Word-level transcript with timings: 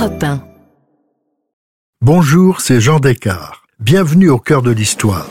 Europe 0.00 0.22
1. 0.22 0.40
Bonjour, 2.00 2.62
c'est 2.62 2.80
Jean 2.80 3.00
Descartes. 3.00 3.60
Bienvenue 3.80 4.30
au 4.30 4.38
cœur 4.38 4.62
de 4.62 4.70
l'histoire. 4.70 5.26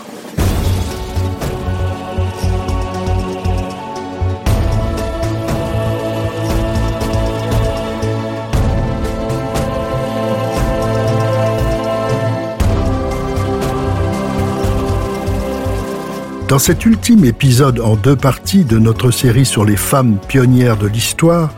Dans 16.48 16.60
cet 16.60 16.86
ultime 16.86 17.26
épisode 17.26 17.80
en 17.80 17.96
deux 17.96 18.16
parties 18.16 18.66
de 18.66 18.78
notre 18.78 19.10
série 19.10 19.46
sur 19.46 19.66
les 19.66 19.78
femmes 19.78 20.20
pionnières 20.28 20.78
de 20.78 20.88
l'histoire, 20.88 21.50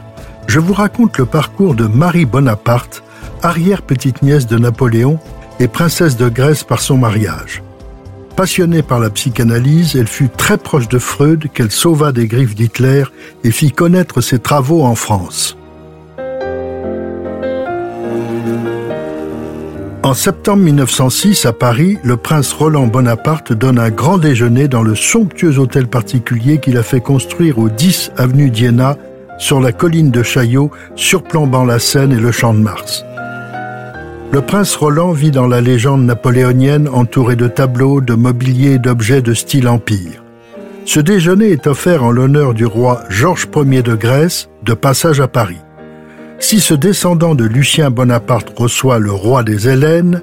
je 0.52 0.60
vous 0.60 0.74
raconte 0.74 1.18
le 1.18 1.26
parcours 1.26 1.76
de 1.76 1.86
Marie 1.86 2.26
Bonaparte, 2.26 3.04
arrière-petite-nièce 3.42 4.48
de 4.48 4.58
Napoléon 4.58 5.18
et 5.62 5.70
princesse 5.70 6.18
de 6.18 6.28
Grèce 6.28 6.66
par 6.66 6.82
son 6.82 6.98
mariage. 6.98 7.64
Passionnée 8.36 8.82
par 8.82 9.00
la 9.00 9.10
psychanalyse, 9.10 9.96
elle 9.96 10.08
fut 10.08 10.28
très 10.28 10.58
proche 10.58 10.90
de 10.90 11.00
Freud 11.00 11.48
qu'elle 11.54 11.72
sauva 11.72 12.12
des 12.12 12.28
griffes 12.28 12.54
d'Hitler 12.54 13.06
et 13.46 13.52
fit 13.52 13.72
connaître 13.72 14.20
ses 14.20 14.40
travaux 14.40 14.84
en 14.84 14.96
France. 14.96 15.56
En 20.04 20.14
septembre 20.14 20.64
1906, 20.64 21.46
à 21.46 21.54
Paris, 21.54 21.98
le 22.04 22.18
prince 22.18 22.52
Roland 22.52 22.88
Bonaparte 22.88 23.54
donne 23.54 23.80
un 23.80 23.90
grand 23.90 24.18
déjeuner 24.18 24.68
dans 24.68 24.84
le 24.84 24.96
somptueux 24.96 25.60
hôtel 25.60 25.88
particulier 25.88 26.58
qu'il 26.58 26.78
a 26.78 26.84
fait 26.84 27.00
construire 27.00 27.58
au 27.58 27.70
10 27.70 28.12
avenue 28.18 28.50
d'Iéna, 28.50 28.98
sur 29.42 29.60
la 29.60 29.72
colline 29.72 30.12
de 30.12 30.22
Chaillot, 30.22 30.70
surplombant 30.96 31.66
la 31.66 31.80
Seine 31.80 32.14
et 32.14 32.20
le 32.20 32.32
Champ 32.32 32.54
de 32.54 32.60
Mars. 32.60 33.04
Le 34.32 34.40
prince 34.40 34.76
Roland 34.76 35.12
vit 35.12 35.32
dans 35.32 35.48
la 35.48 35.60
légende 35.60 36.06
napoléonienne 36.06 36.88
entouré 36.88 37.36
de 37.36 37.48
tableaux, 37.48 38.00
de 38.00 38.14
mobilier 38.14 38.74
et 38.74 38.80
d'objets 38.80 39.22
de 39.22 39.34
style 39.34 39.68
empire. 39.68 40.24
Ce 40.86 41.00
déjeuner 41.00 41.50
est 41.50 41.68
offert 41.68 42.04
en 42.04 42.12
l'honneur 42.12 42.54
du 42.54 42.66
roi 42.66 43.04
Georges 43.10 43.48
Ier 43.56 43.82
de 43.82 43.96
Grèce, 43.96 44.48
de 44.64 44.74
passage 44.74 45.20
à 45.20 45.28
Paris. 45.28 45.60
Si 46.40 46.60
ce 46.60 46.74
descendant 46.74 47.36
de 47.36 47.44
Lucien 47.44 47.90
Bonaparte 47.90 48.54
reçoit 48.58 49.00
le 49.00 49.12
roi 49.12 49.44
des 49.44 49.68
Hélènes, 49.68 50.22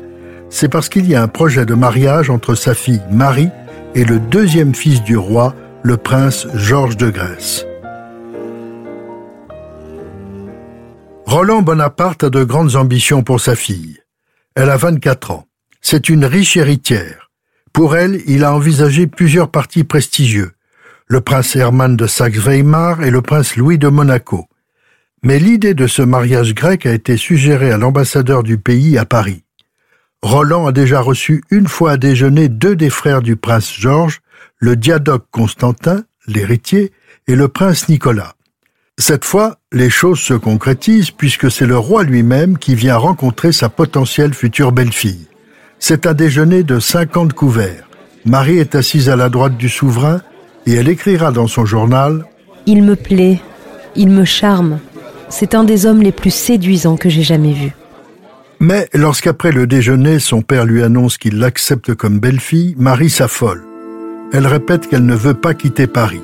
c'est 0.48 0.68
parce 0.68 0.88
qu'il 0.88 1.08
y 1.08 1.14
a 1.14 1.22
un 1.22 1.28
projet 1.28 1.66
de 1.66 1.74
mariage 1.74 2.30
entre 2.30 2.54
sa 2.54 2.74
fille 2.74 3.02
Marie 3.10 3.50
et 3.94 4.04
le 4.04 4.20
deuxième 4.20 4.74
fils 4.74 5.02
du 5.02 5.16
roi, 5.16 5.54
le 5.82 5.96
prince 5.96 6.46
Georges 6.54 6.96
de 6.96 7.10
Grèce. 7.10 7.67
Roland 11.28 11.60
Bonaparte 11.60 12.24
a 12.24 12.30
de 12.30 12.42
grandes 12.42 12.74
ambitions 12.74 13.22
pour 13.22 13.38
sa 13.38 13.54
fille. 13.54 13.98
Elle 14.54 14.70
a 14.70 14.78
24 14.78 15.32
ans. 15.32 15.46
C'est 15.82 16.08
une 16.08 16.24
riche 16.24 16.56
héritière. 16.56 17.30
Pour 17.74 17.96
elle, 17.96 18.22
il 18.26 18.44
a 18.44 18.54
envisagé 18.54 19.06
plusieurs 19.06 19.50
partis 19.50 19.84
prestigieux. 19.84 20.52
Le 21.06 21.20
prince 21.20 21.54
Hermann 21.54 21.96
de 21.96 22.06
Saxe-Weimar 22.06 23.02
et 23.02 23.10
le 23.10 23.20
prince 23.20 23.56
Louis 23.56 23.76
de 23.76 23.88
Monaco. 23.88 24.46
Mais 25.22 25.38
l'idée 25.38 25.74
de 25.74 25.86
ce 25.86 26.00
mariage 26.00 26.54
grec 26.54 26.86
a 26.86 26.94
été 26.94 27.18
suggérée 27.18 27.72
à 27.72 27.76
l'ambassadeur 27.76 28.42
du 28.42 28.56
pays 28.56 28.96
à 28.96 29.04
Paris. 29.04 29.44
Roland 30.22 30.66
a 30.66 30.72
déjà 30.72 31.02
reçu 31.02 31.44
une 31.50 31.68
fois 31.68 31.90
à 31.90 31.96
déjeuner 31.98 32.48
deux 32.48 32.74
des 32.74 32.88
frères 32.88 33.20
du 33.20 33.36
prince 33.36 33.70
Georges, 33.70 34.22
le 34.56 34.76
diadoque 34.76 35.26
Constantin, 35.30 36.04
l'héritier, 36.26 36.90
et 37.26 37.36
le 37.36 37.48
prince 37.48 37.90
Nicolas. 37.90 38.34
Cette 39.00 39.24
fois, 39.24 39.58
les 39.72 39.90
choses 39.90 40.18
se 40.18 40.34
concrétisent 40.34 41.12
puisque 41.12 41.52
c'est 41.52 41.66
le 41.66 41.78
roi 41.78 42.02
lui-même 42.02 42.58
qui 42.58 42.74
vient 42.74 42.96
rencontrer 42.96 43.52
sa 43.52 43.68
potentielle 43.68 44.34
future 44.34 44.72
belle-fille. 44.72 45.28
C'est 45.78 46.06
un 46.06 46.14
déjeuner 46.14 46.64
de 46.64 46.80
cinquante 46.80 47.32
couverts. 47.32 47.88
Marie 48.24 48.58
est 48.58 48.74
assise 48.74 49.08
à 49.08 49.14
la 49.14 49.28
droite 49.28 49.56
du 49.56 49.68
souverain 49.68 50.20
et 50.66 50.74
elle 50.74 50.88
écrira 50.88 51.30
dans 51.30 51.46
son 51.46 51.64
journal 51.64 52.26
Il 52.66 52.82
me 52.82 52.96
plaît, 52.96 53.40
il 53.94 54.08
me 54.08 54.24
charme, 54.24 54.80
c'est 55.28 55.54
un 55.54 55.62
des 55.62 55.86
hommes 55.86 56.02
les 56.02 56.12
plus 56.12 56.34
séduisants 56.34 56.96
que 56.96 57.08
j'ai 57.08 57.22
jamais 57.22 57.52
vus. 57.52 57.76
Mais 58.58 58.88
lorsqu'après 58.94 59.52
le 59.52 59.68
déjeuner, 59.68 60.18
son 60.18 60.42
père 60.42 60.64
lui 60.64 60.82
annonce 60.82 61.18
qu'il 61.18 61.38
l'accepte 61.38 61.94
comme 61.94 62.18
belle-fille, 62.18 62.74
Marie 62.76 63.10
s'affole. 63.10 63.64
Elle 64.32 64.48
répète 64.48 64.88
qu'elle 64.88 65.06
ne 65.06 65.14
veut 65.14 65.34
pas 65.34 65.54
quitter 65.54 65.86
Paris. 65.86 66.20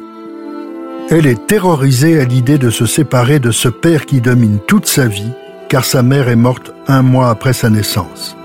Elle 1.10 1.26
est 1.26 1.46
terrorisée 1.46 2.18
à 2.18 2.24
l'idée 2.24 2.56
de 2.56 2.70
se 2.70 2.86
séparer 2.86 3.38
de 3.38 3.50
ce 3.50 3.68
père 3.68 4.06
qui 4.06 4.22
domine 4.22 4.58
toute 4.66 4.86
sa 4.86 5.06
vie, 5.06 5.30
car 5.68 5.84
sa 5.84 6.02
mère 6.02 6.28
est 6.28 6.36
morte 6.36 6.72
un 6.88 7.02
mois 7.02 7.28
après 7.28 7.52
sa 7.52 7.68
naissance. 7.68 8.36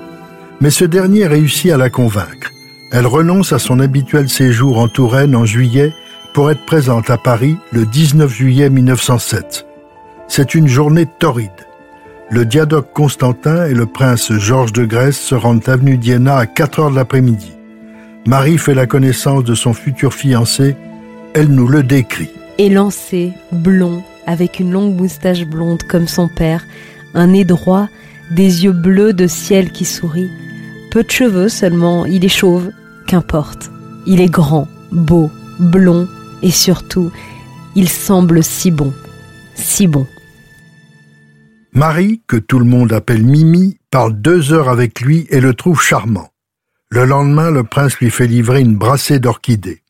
Mais 0.60 0.70
ce 0.70 0.84
dernier 0.84 1.26
réussit 1.26 1.72
à 1.72 1.78
la 1.78 1.90
convaincre. 1.90 2.52
Elle 2.92 3.08
renonce 3.08 3.54
à 3.54 3.60
son 3.60 3.80
habituel 3.80 4.28
séjour 4.30 4.78
en 4.78 4.90
Touraine 4.90 5.36
en 5.36 5.46
juillet 5.46 5.94
pour 6.34 6.52
être 6.52 6.66
présente 6.66 7.10
à 7.10 7.18
Paris 7.18 7.58
le 7.72 7.86
19 7.86 8.32
juillet 8.32 8.70
1907. 8.70 9.66
C'est 10.28 10.54
une 10.54 10.68
journée 10.68 11.06
torride. 11.06 11.50
Le 12.30 12.46
diadoque 12.46 12.92
Constantin 12.94 13.66
et 13.66 13.74
le 13.74 13.86
prince 13.86 14.34
Georges 14.34 14.74
de 14.74 14.86
Grèce 14.86 15.20
se 15.20 15.34
rendent 15.34 15.68
avenue 15.70 15.98
d'Iéna 15.98 16.38
à 16.38 16.46
4 16.46 16.80
heures 16.80 16.92
de 16.92 16.96
l'après-midi. 16.96 17.54
Marie 18.28 18.58
fait 18.58 18.76
la 18.76 18.86
connaissance 18.86 19.44
de 19.46 19.56
son 19.56 19.74
futur 19.74 20.14
fiancé. 20.14 20.76
Elle 21.34 21.48
nous 21.48 21.68
le 21.68 21.84
décrit. 21.84 22.30
Élancé, 22.60 23.32
blond, 23.54 24.04
avec 24.26 24.60
une 24.60 24.74
longue 24.74 24.94
moustache 24.94 25.46
blonde 25.46 25.82
comme 25.84 26.10
son 26.10 26.28
père, 26.28 26.66
un 27.14 27.28
nez 27.28 27.46
droit, 27.46 27.88
des 28.32 28.66
yeux 28.66 28.74
bleus 28.74 29.14
de 29.14 29.28
ciel 29.28 29.72
qui 29.72 29.86
sourit. 29.86 30.30
Peu 30.92 31.04
de 31.04 31.10
cheveux 31.10 31.48
seulement, 31.48 32.06
il 32.06 32.26
est 32.26 32.28
chauve, 32.28 32.70
qu'importe. 33.08 33.72
Il 34.06 34.20
est 34.20 34.30
grand, 34.30 34.68
beau, 34.92 35.32
blond 35.58 36.10
et 36.42 36.52
surtout, 36.52 37.14
il 37.76 37.88
semble 37.88 38.44
si 38.44 38.72
bon, 38.72 38.94
si 39.56 39.88
bon. 39.88 40.06
Marie, 41.72 42.22
que 42.28 42.36
tout 42.36 42.60
le 42.60 42.66
monde 42.66 42.92
appelle 42.92 43.24
Mimi, 43.24 43.78
parle 43.90 44.20
deux 44.20 44.52
heures 44.52 44.68
avec 44.68 45.00
lui 45.00 45.28
et 45.30 45.40
le 45.40 45.54
trouve 45.54 45.82
charmant. 45.82 46.30
Le 46.90 47.06
lendemain, 47.06 47.52
le 47.52 47.64
prince 47.64 47.98
lui 48.00 48.10
fait 48.10 48.28
livrer 48.28 48.60
une 48.60 48.76
brassée 48.76 49.20
d'orchidées. 49.20 49.82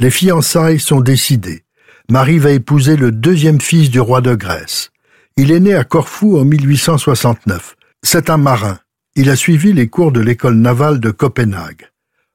Les 0.00 0.10
fiançailles 0.10 0.80
sont 0.80 1.00
décidées. 1.00 1.62
Marie 2.08 2.38
va 2.38 2.50
épouser 2.50 2.96
le 2.96 3.12
deuxième 3.12 3.60
fils 3.60 3.90
du 3.90 4.00
roi 4.00 4.20
de 4.20 4.34
Grèce. 4.34 4.90
Il 5.36 5.52
est 5.52 5.60
né 5.60 5.74
à 5.74 5.84
Corfou 5.84 6.38
en 6.38 6.44
1869. 6.44 7.76
C'est 8.02 8.30
un 8.30 8.36
marin. 8.36 8.78
Il 9.16 9.30
a 9.30 9.36
suivi 9.36 9.72
les 9.72 9.88
cours 9.88 10.12
de 10.12 10.20
l'école 10.20 10.56
navale 10.56 11.00
de 11.00 11.10
Copenhague. 11.10 11.88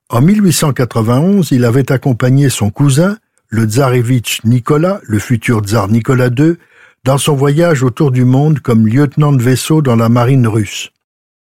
En 0.09 0.21
1891, 0.21 1.51
il 1.51 1.65
avait 1.65 1.91
accompagné 1.91 2.49
son 2.49 2.69
cousin, 2.69 3.17
le 3.47 3.65
tsarevitch 3.65 4.43
Nicolas, 4.43 4.99
le 5.03 5.19
futur 5.19 5.61
tsar 5.61 5.87
Nicolas 5.87 6.29
II, 6.29 6.55
dans 7.03 7.17
son 7.17 7.35
voyage 7.35 7.83
autour 7.83 8.11
du 8.11 8.25
monde 8.25 8.59
comme 8.59 8.87
lieutenant 8.87 9.31
de 9.31 9.41
vaisseau 9.41 9.81
dans 9.81 9.95
la 9.95 10.09
marine 10.09 10.47
russe. 10.47 10.91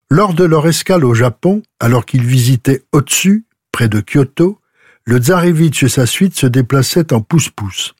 Lors 0.09 0.33
de 0.33 0.43
leur 0.43 0.67
escale 0.67 1.05
au 1.05 1.13
Japon, 1.13 1.63
alors 1.79 2.05
qu'ils 2.05 2.25
visitaient 2.25 2.83
Otsu, 2.91 3.45
près 3.71 3.89
de 3.89 4.01
Kyoto, 4.01 4.59
le 5.05 5.17
tsarevitch 5.17 5.83
et 5.83 5.89
sa 5.89 6.05
suite 6.05 6.37
se 6.37 6.47
déplaçaient 6.47 7.13
en 7.13 7.21
pousse-pousse. 7.21 7.95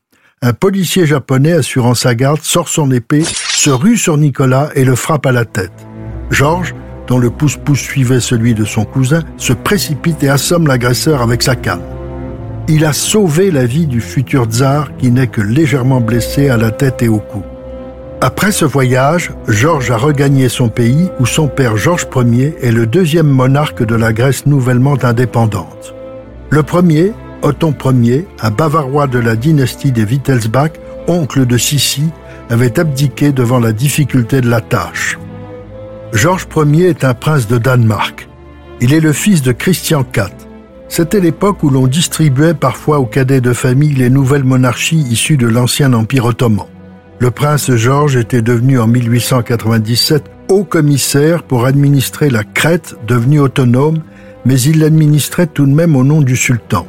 Un 0.46 0.52
policier 0.52 1.06
japonais 1.06 1.54
assurant 1.54 1.94
sa 1.94 2.16
garde 2.16 2.42
sort 2.42 2.68
son 2.68 2.92
épée, 2.92 3.24
se 3.24 3.70
rue 3.70 3.96
sur 3.96 4.18
Nicolas 4.18 4.72
et 4.76 4.84
le 4.84 4.94
frappe 4.94 5.26
à 5.26 5.31
la 5.31 5.46
tête. 5.46 5.72
Georges, 6.31 6.76
dont 7.08 7.18
le 7.18 7.30
pousse-pousse 7.30 7.80
suivait 7.80 8.20
celui 8.20 8.53
de 8.53 8.66
son 8.66 8.84
cousin, 8.84 9.24
se 9.38 9.53
précipite 9.53 10.22
et 10.22 10.28
assomme 10.28 10.68
l'agresseur 10.68 11.22
avec 11.22 11.44
sa 11.44 11.56
canne. 11.56 11.80
Il 12.68 12.84
a 12.84 12.92
sauvé 12.92 13.52
la 13.52 13.66
vie 13.66 13.88
du 13.88 14.02
futur 14.02 14.44
tsar 14.44 14.90
qui 14.98 15.12
n'est 15.12 15.28
que 15.28 15.40
légèrement 15.40 16.02
blessé 16.02 16.50
à 16.50 16.58
la 16.58 16.72
tête 16.72 17.02
et 17.02 17.08
au 17.08 17.20
cou. 17.20 17.42
Après 18.20 18.52
ce 18.52 18.66
voyage, 18.66 19.32
Georges 19.48 19.92
a 19.92 19.98
regagné 19.98 20.50
son 20.50 20.68
pays 20.68 21.09
où 21.22 21.26
son 21.26 21.47
père 21.47 21.78
Georges 21.78 22.08
Ier 22.17 22.58
est 22.62 22.73
le 22.73 22.85
deuxième 22.85 23.29
monarque 23.29 23.85
de 23.85 23.96
la 23.96 24.12
Grèce 24.12 24.46
nouvellement 24.46 24.97
indépendante. 25.03 25.96
Le 26.50 26.64
premier, 26.64 27.14
Othon 27.43 27.75
Ier, 27.85 28.25
un 28.41 28.51
bavarois 28.51 29.07
de 29.07 29.19
la 29.19 29.35
dynastie 29.35 29.91
des 29.91 30.05
Wittelsbach, 30.05 30.72
oncle 31.07 31.45
de 31.45 31.57
Sissi, 31.57 32.05
avait 32.49 32.79
abdiqué 32.79 33.34
devant 33.34 33.59
la 33.59 33.73
difficulté 33.73 34.40
de 34.40 34.49
la 34.49 34.61
tâche. 34.61 35.19
Georges 36.13 36.47
Ier 36.55 36.87
est 36.87 37.03
un 37.03 37.13
prince 37.13 37.47
de 37.47 37.57
Danemark. 37.57 38.29
Il 38.79 38.93
est 38.93 39.01
le 39.01 39.11
fils 39.11 39.41
de 39.41 39.51
Christian 39.51 40.05
IV. 40.16 40.29
C'était 40.87 41.19
l'époque 41.19 41.63
où 41.63 41.69
l'on 41.69 41.87
distribuait 41.87 42.53
parfois 42.53 42.99
aux 42.99 43.05
cadets 43.05 43.41
de 43.41 43.53
famille 43.53 43.93
les 43.93 44.09
nouvelles 44.09 44.43
monarchies 44.43 45.05
issues 45.09 45.37
de 45.37 45.47
l'ancien 45.47 45.91
empire 45.93 46.25
ottoman. 46.25 46.67
Le 47.19 47.31
prince 47.31 47.75
Georges 47.75 48.16
était 48.16 48.41
devenu 48.41 48.79
en 48.79 48.87
1897 48.87 50.23
haut 50.49 50.63
commissaire 50.63 51.43
pour 51.43 51.66
administrer 51.66 52.29
la 52.29 52.43
Crète, 52.43 52.95
devenue 53.07 53.40
autonome, 53.40 53.99
mais 54.45 54.59
il 54.61 54.79
l'administrait 54.79 55.47
tout 55.47 55.66
de 55.66 55.72
même 55.72 55.95
au 55.95 56.03
nom 56.03 56.22
du 56.22 56.35
sultan. 56.35 56.85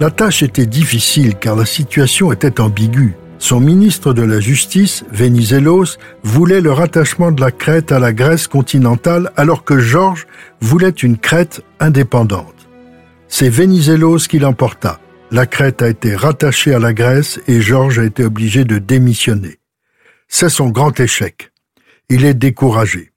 La 0.00 0.10
tâche 0.10 0.42
était 0.42 0.66
difficile 0.66 1.36
car 1.36 1.54
la 1.54 1.64
situation 1.64 2.32
était 2.32 2.60
ambiguë. 2.60 3.14
Son 3.38 3.60
ministre 3.60 4.12
de 4.12 4.22
la 4.22 4.40
Justice, 4.40 5.04
Venizelos, 5.12 5.98
voulait 6.24 6.60
le 6.60 6.72
rattachement 6.72 7.30
de 7.30 7.40
la 7.40 7.52
Crète 7.52 7.92
à 7.92 8.00
la 8.00 8.12
Grèce 8.12 8.48
continentale 8.48 9.30
alors 9.36 9.62
que 9.62 9.78
Georges 9.78 10.26
voulait 10.60 10.88
une 10.88 11.16
Crète 11.16 11.62
indépendante. 11.78 12.68
C'est 13.28 13.48
Venizelos 13.48 14.26
qui 14.28 14.40
l'emporta. 14.40 14.98
La 15.30 15.46
Crète 15.46 15.82
a 15.82 15.88
été 15.88 16.16
rattachée 16.16 16.74
à 16.74 16.80
la 16.80 16.92
Grèce 16.92 17.40
et 17.46 17.60
Georges 17.60 18.00
a 18.00 18.04
été 18.04 18.24
obligé 18.24 18.64
de 18.64 18.78
démissionner. 18.78 19.58
C'est 20.26 20.48
son 20.48 20.70
grand 20.70 20.98
échec. 20.98 21.52
Il 22.08 22.24
est 22.24 22.34
découragé. 22.34 23.12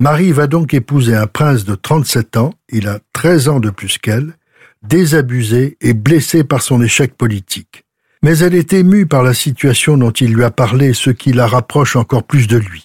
Marie 0.00 0.32
va 0.32 0.48
donc 0.48 0.74
épouser 0.74 1.14
un 1.14 1.26
prince 1.26 1.64
de 1.64 1.74
37 1.74 2.36
ans, 2.36 2.54
il 2.70 2.88
a 2.88 2.98
13 3.12 3.48
ans 3.48 3.60
de 3.60 3.70
plus 3.70 3.98
qu'elle, 3.98 4.34
désabusé 4.82 5.76
et 5.80 5.94
blessé 5.94 6.44
par 6.44 6.62
son 6.62 6.82
échec 6.82 7.16
politique. 7.16 7.84
Mais 8.22 8.38
elle 8.38 8.54
est 8.54 8.72
émue 8.72 9.06
par 9.06 9.22
la 9.22 9.34
situation 9.34 9.96
dont 9.96 10.10
il 10.10 10.34
lui 10.34 10.44
a 10.44 10.50
parlé, 10.50 10.92
ce 10.92 11.10
qui 11.10 11.32
la 11.32 11.46
rapproche 11.46 11.96
encore 11.96 12.24
plus 12.24 12.48
de 12.48 12.56
lui. 12.56 12.84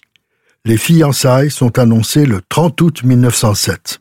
Les 0.66 0.78
fiançailles 0.78 1.52
sont 1.52 1.78
annoncées 1.80 2.26
le 2.26 2.42
30 2.48 2.80
août 2.82 3.04
1907. 3.04 4.00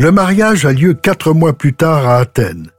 Le 0.00 0.12
mariage 0.12 0.64
a 0.64 0.72
lieu 0.72 0.94
quatre 0.94 1.32
mois 1.32 1.54
plus 1.54 1.74
tard 1.74 2.06
à 2.06 2.18
Athènes. 2.18 2.70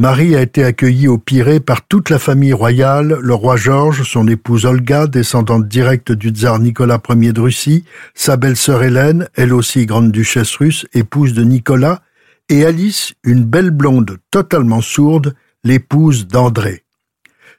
Marie 0.00 0.36
a 0.36 0.42
été 0.42 0.62
accueillie 0.62 1.08
au 1.08 1.18
Pirée 1.18 1.58
par 1.58 1.84
toute 1.84 2.08
la 2.08 2.20
famille 2.20 2.52
royale, 2.52 3.18
le 3.20 3.34
roi 3.34 3.56
Georges, 3.56 4.04
son 4.04 4.28
épouse 4.28 4.64
Olga, 4.64 5.08
descendante 5.08 5.66
directe 5.66 6.12
du 6.12 6.28
tsar 6.28 6.60
Nicolas 6.60 7.00
Ier 7.08 7.32
de 7.32 7.40
Russie, 7.40 7.84
sa 8.14 8.36
belle-sœur 8.36 8.84
Hélène, 8.84 9.28
elle 9.34 9.52
aussi 9.52 9.86
grande-duchesse 9.86 10.54
russe, 10.54 10.86
épouse 10.94 11.34
de 11.34 11.42
Nicolas, 11.42 12.00
et 12.48 12.64
Alice, 12.64 13.14
une 13.24 13.42
belle 13.42 13.72
blonde 13.72 14.18
totalement 14.30 14.82
sourde, 14.82 15.34
l'épouse 15.64 16.28
d'André. 16.28 16.84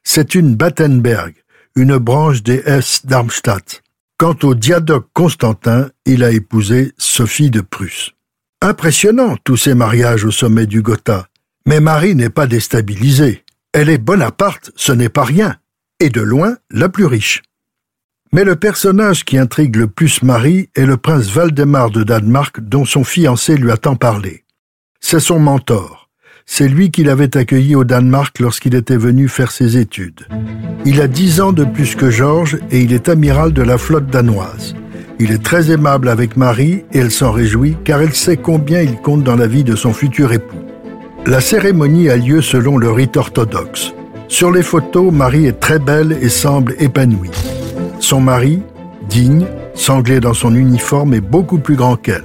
C'est 0.06 0.34
une 0.34 0.56
Battenberg, 0.56 1.34
une 1.76 1.98
branche 1.98 2.42
des 2.42 2.64
Hesse 2.66 3.06
Darmstadt. 3.06 3.84
Quant 4.18 4.38
au 4.44 4.56
diadoque 4.56 5.10
Constantin, 5.12 5.90
il 6.06 6.24
a 6.24 6.32
épousé 6.32 6.94
Sophie 6.98 7.50
de 7.50 7.60
Prusse. 7.60 8.12
Impressionnant 8.62 9.36
tous 9.44 9.58
ces 9.58 9.74
mariages 9.74 10.24
au 10.24 10.32
sommet 10.32 10.68
du 10.68 10.82
Gotha. 10.82 11.28
Mais 11.66 11.80
Marie 11.80 12.16
n'est 12.16 12.30
pas 12.30 12.48
déstabilisée. 12.48 13.44
Elle 13.74 13.90
est 13.90 13.98
Bonaparte, 13.98 14.72
ce 14.76 14.92
n'est 14.92 15.10
pas 15.10 15.24
rien, 15.24 15.58
et 16.00 16.10
de 16.10 16.22
loin 16.22 16.58
la 16.72 16.90
plus 16.90 17.06
riche. 17.06 17.44
Mais 18.32 18.44
le 18.44 18.56
personnage 18.56 19.26
qui 19.26 19.38
intrigue 19.38 19.76
le 19.76 19.88
plus 19.88 20.22
Marie 20.22 20.70
est 20.76 20.86
le 20.86 20.98
prince 20.98 21.30
Valdemar 21.30 21.90
de 21.90 22.04
Danemark 22.04 22.60
dont 22.60 22.86
son 22.86 23.04
fiancé 23.04 23.58
lui 23.58 23.72
a 23.72 23.78
tant 23.78 23.96
parlé. 23.96 24.44
C'est 25.00 25.20
son 25.20 25.40
mentor. 25.40 26.10
C'est 26.46 26.68
lui 26.68 26.92
qui 26.92 27.04
l'avait 27.04 27.38
accueilli 27.38 27.76
au 27.76 27.84
Danemark 27.84 28.40
lorsqu'il 28.40 28.76
était 28.76 28.98
venu 28.98 29.28
faire 29.28 29.52
ses 29.52 29.78
études. 29.78 30.28
Il 30.86 31.02
a 31.02 31.08
dix 31.08 31.42
ans 31.42 31.54
de 31.54 31.64
plus 31.64 31.96
que 31.96 32.10
Georges 32.10 32.58
et 32.72 32.82
il 32.82 32.94
est 32.94 33.10
amiral 33.10 33.54
de 33.54 33.62
la 33.62 33.78
flotte 33.78 34.08
danoise. 34.08 34.76
Il 35.20 35.32
est 35.32 35.44
très 35.44 35.72
aimable 35.72 36.08
avec 36.08 36.38
Marie 36.38 36.84
et 36.92 37.00
elle 37.00 37.12
s'en 37.12 37.32
réjouit 37.32 37.78
car 37.84 38.02
elle 38.02 38.16
sait 38.16 38.38
combien 38.38 38.82
il 38.82 38.96
compte 38.98 39.24
dans 39.24 39.36
la 39.36 39.48
vie 39.48 39.64
de 39.64 39.76
son 39.76 39.94
futur 39.94 40.34
époux. 40.34 40.64
La 41.26 41.42
cérémonie 41.42 42.10
a 42.10 42.18
lieu 42.18 42.42
selon 42.42 42.78
le 42.78 42.92
rite 42.92 43.18
orthodoxe. 43.18 43.94
Sur 44.28 44.52
les 44.52 44.64
photos, 44.64 45.12
Marie 45.12 45.48
est 45.48 45.60
très 45.60 45.80
belle 45.80 46.18
et 46.22 46.30
semble 46.30 46.76
épanouie. 46.80 47.32
Son 48.00 48.22
mari, 48.22 48.62
digne, 49.10 49.46
sanglé 49.74 50.20
dans 50.20 50.34
son 50.34 50.56
uniforme, 50.56 51.14
est 51.14 51.22
beaucoup 51.22 51.60
plus 51.60 51.76
grand 51.76 51.98
qu'elle. 51.98 52.24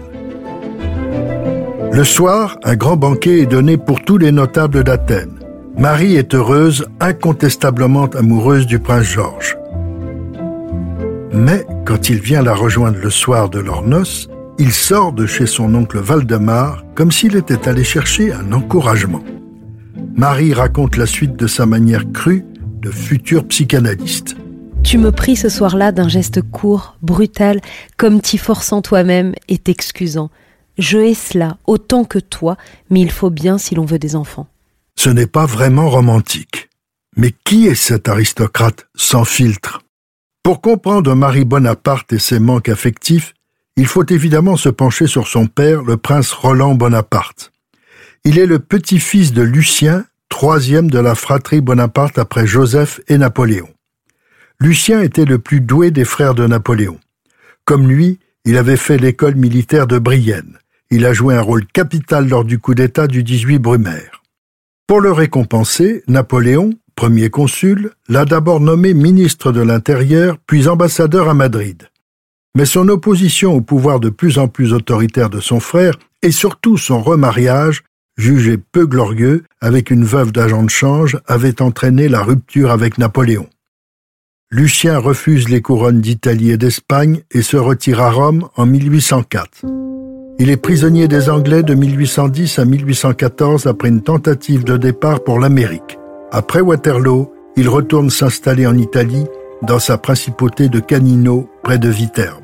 Le 1.92 2.04
soir, 2.04 2.58
un 2.64 2.76
grand 2.76 2.96
banquet 2.96 3.40
est 3.40 3.46
donné 3.46 3.76
pour 3.76 4.02
tous 4.02 4.18
les 4.18 4.32
notables 4.32 4.84
d'Athènes. 4.84 5.38
Marie 5.76 6.16
est 6.16 6.34
heureuse, 6.34 6.86
incontestablement 7.00 8.06
amoureuse 8.06 8.66
du 8.66 8.78
prince 8.78 9.04
Georges. 9.04 9.56
Mais 11.32 11.66
quand 11.84 12.08
il 12.08 12.20
vient 12.20 12.42
la 12.42 12.54
rejoindre 12.54 12.98
le 13.02 13.10
soir 13.10 13.48
de 13.48 13.58
leur 13.58 13.82
noces, 13.82 14.28
il 14.58 14.72
sort 14.72 15.12
de 15.12 15.26
chez 15.26 15.46
son 15.46 15.74
oncle 15.74 15.98
Valdemar 15.98 16.84
comme 16.94 17.10
s'il 17.10 17.36
était 17.36 17.68
allé 17.68 17.84
chercher 17.84 18.32
un 18.32 18.52
encouragement. 18.52 19.22
Marie 20.14 20.54
raconte 20.54 20.96
la 20.96 21.06
suite 21.06 21.36
de 21.36 21.46
sa 21.46 21.66
manière 21.66 22.10
crue 22.12 22.44
de 22.80 22.90
futur 22.90 23.46
psychanalyste. 23.48 24.36
Tu 24.84 24.98
me 24.98 25.10
pries 25.10 25.36
ce 25.36 25.48
soir-là 25.48 25.92
d'un 25.92 26.08
geste 26.08 26.42
court, 26.42 26.96
brutal, 27.02 27.60
comme 27.96 28.20
t'y 28.20 28.38
forçant 28.38 28.82
toi-même 28.82 29.34
et 29.48 29.58
t'excusant. 29.58 30.30
Je 30.78 30.98
hais 30.98 31.14
cela 31.14 31.56
autant 31.66 32.04
que 32.04 32.18
toi, 32.18 32.56
mais 32.90 33.00
il 33.00 33.10
faut 33.10 33.30
bien 33.30 33.58
si 33.58 33.74
l'on 33.74 33.86
veut 33.86 33.98
des 33.98 34.14
enfants. 34.14 34.46
Ce 34.96 35.08
n'est 35.08 35.26
pas 35.26 35.46
vraiment 35.46 35.88
romantique. 35.88 36.68
Mais 37.16 37.32
qui 37.44 37.66
est 37.66 37.74
cet 37.74 38.08
aristocrate 38.08 38.86
sans 38.94 39.24
filtre? 39.24 39.80
Pour 40.42 40.60
comprendre 40.60 41.14
Marie 41.14 41.44
Bonaparte 41.44 42.12
et 42.12 42.18
ses 42.18 42.38
manques 42.38 42.68
affectifs, 42.68 43.32
il 43.76 43.86
faut 43.86 44.06
évidemment 44.06 44.56
se 44.56 44.68
pencher 44.68 45.06
sur 45.06 45.26
son 45.26 45.46
père, 45.46 45.82
le 45.82 45.96
prince 45.96 46.32
Roland 46.32 46.74
Bonaparte. 46.74 47.52
Il 48.24 48.38
est 48.38 48.46
le 48.46 48.58
petit-fils 48.58 49.32
de 49.32 49.42
Lucien, 49.42 50.04
troisième 50.28 50.90
de 50.90 50.98
la 50.98 51.14
fratrie 51.14 51.60
Bonaparte 51.60 52.18
après 52.18 52.46
Joseph 52.46 53.00
et 53.08 53.18
Napoléon. 53.18 53.68
Lucien 54.60 55.02
était 55.02 55.24
le 55.24 55.38
plus 55.38 55.60
doué 55.60 55.90
des 55.90 56.04
frères 56.04 56.34
de 56.34 56.46
Napoléon. 56.46 56.98
Comme 57.64 57.88
lui, 57.88 58.20
il 58.44 58.56
avait 58.56 58.76
fait 58.76 58.98
l'école 58.98 59.34
militaire 59.34 59.86
de 59.86 59.98
Brienne. 59.98 60.58
Il 60.90 61.04
a 61.06 61.12
joué 61.12 61.34
un 61.34 61.40
rôle 61.40 61.66
capital 61.66 62.28
lors 62.28 62.44
du 62.44 62.58
coup 62.58 62.74
d'État 62.74 63.06
du 63.06 63.22
18 63.22 63.58
Brumaire. 63.58 64.22
Pour 64.86 65.00
le 65.00 65.10
récompenser, 65.10 66.04
Napoléon, 66.08 66.70
premier 66.94 67.30
consul, 67.30 67.90
l'a 68.08 68.24
d'abord 68.24 68.60
nommé 68.60 68.94
ministre 68.94 69.50
de 69.50 69.62
l'Intérieur, 69.62 70.38
puis 70.46 70.68
ambassadeur 70.68 71.28
à 71.28 71.34
Madrid. 71.34 71.88
Mais 72.56 72.66
son 72.66 72.88
opposition 72.88 73.54
au 73.54 73.60
pouvoir 73.60 73.98
de 73.98 74.10
plus 74.10 74.38
en 74.38 74.46
plus 74.46 74.72
autoritaire 74.72 75.28
de 75.28 75.40
son 75.40 75.58
frère 75.58 75.94
et 76.22 76.30
surtout 76.30 76.76
son 76.76 77.02
remariage, 77.02 77.82
jugé 78.16 78.56
peu 78.56 78.86
glorieux 78.86 79.42
avec 79.60 79.90
une 79.90 80.04
veuve 80.04 80.30
d'agent 80.30 80.62
de 80.62 80.70
change, 80.70 81.18
avait 81.26 81.60
entraîné 81.60 82.08
la 82.08 82.22
rupture 82.22 82.70
avec 82.70 82.98
Napoléon. 82.98 83.48
Lucien 84.50 84.98
refuse 84.98 85.48
les 85.48 85.62
couronnes 85.62 86.00
d'Italie 86.00 86.52
et 86.52 86.56
d'Espagne 86.56 87.22
et 87.32 87.42
se 87.42 87.56
retire 87.56 88.00
à 88.00 88.12
Rome 88.12 88.48
en 88.54 88.66
1804. 88.66 89.64
Il 90.38 90.48
est 90.48 90.56
prisonnier 90.56 91.08
des 91.08 91.28
Anglais 91.30 91.64
de 91.64 91.74
1810 91.74 92.60
à 92.60 92.64
1814 92.64 93.66
après 93.66 93.88
une 93.88 94.02
tentative 94.02 94.62
de 94.62 94.76
départ 94.76 95.24
pour 95.24 95.40
l'Amérique. 95.40 95.98
Après 96.30 96.60
Waterloo, 96.60 97.32
il 97.56 97.68
retourne 97.68 98.10
s'installer 98.10 98.66
en 98.66 98.76
Italie, 98.76 99.24
dans 99.62 99.78
sa 99.78 99.98
principauté 99.98 100.68
de 100.68 100.80
Canino, 100.80 101.48
près 101.62 101.78
de 101.78 101.88
Viterbe. 101.88 102.43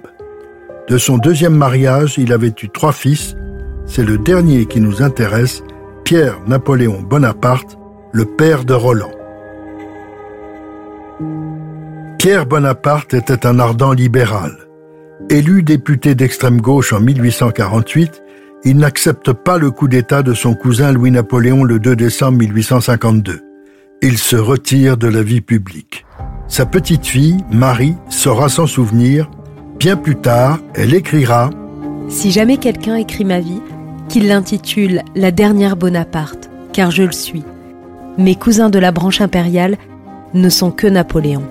De 0.88 0.98
son 0.98 1.18
deuxième 1.18 1.54
mariage, 1.54 2.16
il 2.18 2.32
avait 2.32 2.54
eu 2.62 2.68
trois 2.68 2.92
fils. 2.92 3.36
C'est 3.86 4.04
le 4.04 4.18
dernier 4.18 4.66
qui 4.66 4.80
nous 4.80 5.02
intéresse, 5.02 5.62
Pierre-Napoléon 6.04 7.02
Bonaparte, 7.02 7.78
le 8.12 8.24
père 8.24 8.64
de 8.64 8.74
Roland. 8.74 9.12
Pierre 12.18 12.46
Bonaparte 12.46 13.14
était 13.14 13.46
un 13.46 13.58
ardent 13.58 13.92
libéral. 13.92 14.52
Élu 15.28 15.62
député 15.62 16.14
d'extrême 16.14 16.60
gauche 16.60 16.92
en 16.92 17.00
1848, 17.00 18.22
il 18.64 18.76
n'accepte 18.76 19.32
pas 19.32 19.58
le 19.58 19.70
coup 19.70 19.88
d'État 19.88 20.22
de 20.22 20.34
son 20.34 20.54
cousin 20.54 20.92
Louis-Napoléon 20.92 21.64
le 21.64 21.78
2 21.78 21.96
décembre 21.96 22.38
1852. 22.38 23.40
Il 24.02 24.18
se 24.18 24.36
retire 24.36 24.96
de 24.96 25.08
la 25.08 25.22
vie 25.22 25.40
publique. 25.40 26.04
Sa 26.48 26.66
petite 26.66 27.06
fille, 27.06 27.38
Marie, 27.50 27.94
saura 28.08 28.48
s'en 28.48 28.66
souvenir 28.66 29.30
Bien 29.80 29.96
plus 29.96 30.16
tard, 30.16 30.58
elle 30.74 30.92
écrira 30.92 31.48
Si 32.10 32.30
jamais 32.32 32.58
quelqu'un 32.58 32.96
écrit 32.96 33.24
ma 33.24 33.40
vie, 33.40 33.62
qu'il 34.10 34.28
l'intitule 34.28 35.00
La 35.14 35.30
dernière 35.30 35.74
Bonaparte, 35.74 36.50
car 36.74 36.90
je 36.90 37.04
le 37.04 37.12
suis. 37.12 37.44
Mes 38.18 38.34
cousins 38.34 38.68
de 38.68 38.78
la 38.78 38.92
branche 38.92 39.22
impériale 39.22 39.78
ne 40.34 40.50
sont 40.50 40.70
que 40.70 40.86
Napoléon. 40.86 41.44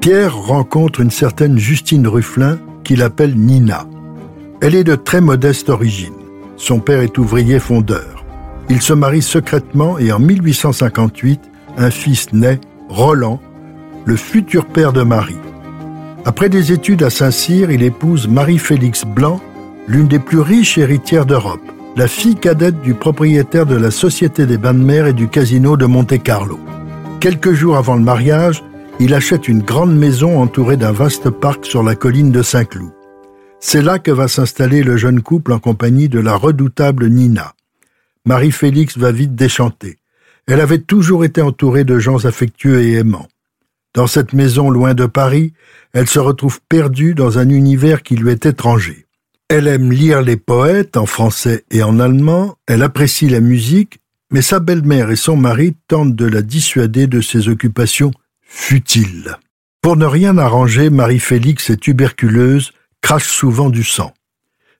Pierre 0.00 0.36
rencontre 0.36 1.00
une 1.00 1.10
certaine 1.10 1.58
Justine 1.58 2.06
Rufflin 2.06 2.60
qu'il 2.84 3.02
appelle 3.02 3.34
Nina. 3.34 3.84
Elle 4.60 4.76
est 4.76 4.84
de 4.84 4.94
très 4.94 5.20
modeste 5.20 5.70
origine. 5.70 6.14
Son 6.56 6.78
père 6.78 7.00
est 7.00 7.18
ouvrier 7.18 7.58
fondeur. 7.58 8.24
Il 8.70 8.82
se 8.82 8.92
marie 8.92 9.22
secrètement 9.22 9.98
et 9.98 10.12
en 10.12 10.20
1858, 10.20 11.40
un 11.76 11.90
fils 11.90 12.32
naît, 12.32 12.60
Roland, 12.88 13.40
le 14.04 14.14
futur 14.14 14.64
père 14.64 14.92
de 14.92 15.02
Marie. 15.02 15.34
Après 16.24 16.48
des 16.48 16.72
études 16.72 17.02
à 17.02 17.10
Saint-Cyr, 17.10 17.70
il 17.70 17.82
épouse 17.82 18.28
Marie-Félix 18.28 19.04
Blanc, 19.04 19.40
l'une 19.86 20.08
des 20.08 20.18
plus 20.18 20.40
riches 20.40 20.76
héritières 20.76 21.26
d'Europe, 21.26 21.62
la 21.96 22.08
fille 22.08 22.36
cadette 22.36 22.80
du 22.80 22.94
propriétaire 22.94 23.66
de 23.66 23.76
la 23.76 23.90
Société 23.90 24.44
des 24.44 24.58
bains 24.58 24.74
de 24.74 24.82
mer 24.82 25.06
et 25.06 25.12
du 25.12 25.28
casino 25.28 25.76
de 25.76 25.86
Monte-Carlo. 25.86 26.58
Quelques 27.20 27.52
jours 27.52 27.76
avant 27.76 27.94
le 27.94 28.02
mariage, 28.02 28.62
il 29.00 29.14
achète 29.14 29.48
une 29.48 29.62
grande 29.62 29.96
maison 29.96 30.40
entourée 30.40 30.76
d'un 30.76 30.92
vaste 30.92 31.30
parc 31.30 31.64
sur 31.64 31.82
la 31.82 31.94
colline 31.94 32.32
de 32.32 32.42
Saint-Cloud. 32.42 32.90
C'est 33.60 33.82
là 33.82 33.98
que 33.98 34.10
va 34.10 34.28
s'installer 34.28 34.82
le 34.82 34.96
jeune 34.96 35.22
couple 35.22 35.52
en 35.52 35.58
compagnie 35.58 36.08
de 36.08 36.20
la 36.20 36.36
redoutable 36.36 37.08
Nina. 37.08 37.54
Marie-Félix 38.24 38.98
va 38.98 39.10
vite 39.10 39.34
déchanter. 39.34 39.98
Elle 40.46 40.60
avait 40.60 40.78
toujours 40.78 41.24
été 41.24 41.42
entourée 41.42 41.84
de 41.84 41.98
gens 41.98 42.24
affectueux 42.24 42.82
et 42.82 42.94
aimants. 42.94 43.28
Dans 43.98 44.06
cette 44.06 44.32
maison 44.32 44.70
loin 44.70 44.94
de 44.94 45.06
Paris, 45.06 45.54
elle 45.92 46.06
se 46.06 46.20
retrouve 46.20 46.60
perdue 46.68 47.14
dans 47.16 47.40
un 47.40 47.48
univers 47.48 48.04
qui 48.04 48.14
lui 48.14 48.30
est 48.30 48.46
étranger. 48.46 49.06
Elle 49.48 49.66
aime 49.66 49.90
lire 49.90 50.22
les 50.22 50.36
poètes 50.36 50.96
en 50.96 51.04
français 51.04 51.64
et 51.72 51.82
en 51.82 51.98
allemand, 51.98 52.54
elle 52.68 52.84
apprécie 52.84 53.28
la 53.28 53.40
musique, 53.40 53.98
mais 54.30 54.40
sa 54.40 54.60
belle-mère 54.60 55.10
et 55.10 55.16
son 55.16 55.36
mari 55.36 55.74
tentent 55.88 56.14
de 56.14 56.26
la 56.26 56.42
dissuader 56.42 57.08
de 57.08 57.20
ses 57.20 57.48
occupations 57.48 58.12
futiles. 58.42 59.36
Pour 59.82 59.96
ne 59.96 60.06
rien 60.06 60.38
arranger, 60.38 60.90
Marie-Félix 60.90 61.68
est 61.68 61.80
tuberculeuse, 61.80 62.70
crache 63.00 63.26
souvent 63.26 63.68
du 63.68 63.82
sang. 63.82 64.14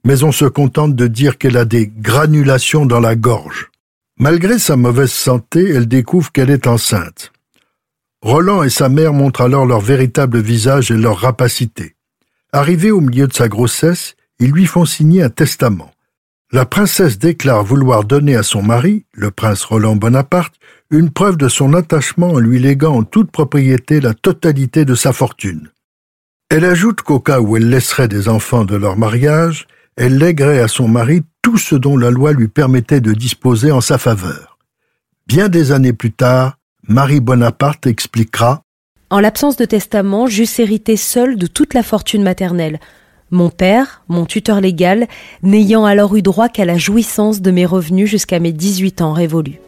Mais 0.05 0.23
on 0.23 0.31
se 0.31 0.45
contente 0.45 0.95
de 0.95 1.09
dire 1.09 1.39
qu'elle 1.39 1.57
a 1.57 1.65
des 1.65 1.89
granulations 1.89 2.87
dans 2.87 3.01
la 3.01 3.17
gorge. 3.17 3.73
Malgré 4.17 4.61
sa 4.61 4.77
mauvaise 4.77 5.11
santé, 5.11 5.71
elle 5.71 5.89
découvre 5.89 6.31
qu'elle 6.31 6.51
est 6.51 6.69
enceinte. 6.69 7.33
Roland 8.21 8.63
et 8.63 8.71
sa 8.71 8.89
mère 8.89 9.13
montrent 9.13 9.43
alors 9.43 9.65
leur 9.65 9.81
véritable 9.81 10.41
visage 10.41 10.91
et 10.91 10.97
leur 10.97 11.19
rapacité. 11.19 11.95
Arrivé 12.53 12.91
au 12.91 13.01
milieu 13.01 13.29
de 13.29 13.33
sa 13.33 13.49
grossesse, 13.49 14.17
ils 14.41 14.51
lui 14.51 14.67
font 14.67 14.85
signer 14.85 15.23
un 15.23 15.31
testament. 15.31 15.93
La 16.51 16.65
princesse 16.65 17.19
déclare 17.19 17.63
vouloir 17.63 18.05
donner 18.05 18.35
à 18.35 18.43
son 18.43 18.63
mari, 18.63 19.05
le 19.13 19.31
prince 19.31 19.65
Roland 19.65 19.97
Bonaparte, 19.97 20.55
une 20.91 21.11
preuve 21.11 21.37
de 21.37 21.49
son 21.49 21.75
attachement 21.75 22.33
en 22.33 22.39
lui 22.39 22.59
léguant 22.59 22.97
en 22.97 23.03
toute 23.03 23.31
propriété 23.31 24.01
la 24.01 24.15
totalité 24.15 24.85
de 24.85 24.95
sa 24.95 25.13
fortune. 25.13 25.71
Elle 26.49 26.65
ajoute 26.65 27.03
qu'au 27.03 27.21
cas 27.21 27.41
où 27.41 27.57
elle 27.57 27.69
laisserait 27.69 28.09
des 28.09 28.29
enfants 28.29 28.65
de 28.65 28.77
leur 28.77 28.97
mariage, 28.97 29.67
elle 29.97 30.17
lèguerait 30.17 30.61
à 30.61 30.69
son 30.69 30.89
mari 30.89 31.23
tout 31.43 31.59
ce 31.59 31.75
dont 31.75 31.97
la 31.97 32.11
loi 32.11 32.33
lui 32.33 32.49
permettait 32.49 33.03
de 33.03 33.13
disposer 33.13 33.71
en 33.71 33.83
sa 33.83 33.99
faveur. 33.99 34.59
Bien 35.27 35.49
des 35.49 35.73
années 35.73 35.93
plus 35.93 36.13
tard, 36.13 36.58
Marie 36.90 37.21
Bonaparte 37.21 37.87
expliquera 37.87 38.62
En 39.11 39.21
l'absence 39.21 39.57
de 39.59 39.66
testament, 39.66 40.26
j'eusse 40.26 40.59
hérité 40.59 40.97
seul 40.97 41.37
de 41.37 41.47
toute 41.47 41.75
la 41.75 41.83
fortune 41.83 42.23
maternelle. 42.23 42.80
Mon 43.30 43.50
père, 43.50 44.02
mon 44.09 44.25
tuteur 44.25 44.62
légal, 44.62 45.07
n'ayant 45.42 45.85
alors 45.85 46.16
eu 46.16 46.23
droit 46.23 46.49
qu'à 46.49 46.64
la 46.64 46.78
jouissance 46.78 47.42
de 47.42 47.50
mes 47.50 47.66
revenus 47.66 48.09
jusqu'à 48.09 48.40
mes 48.40 48.52
18 48.52 49.02
ans 49.02 49.12
révolus. 49.12 49.61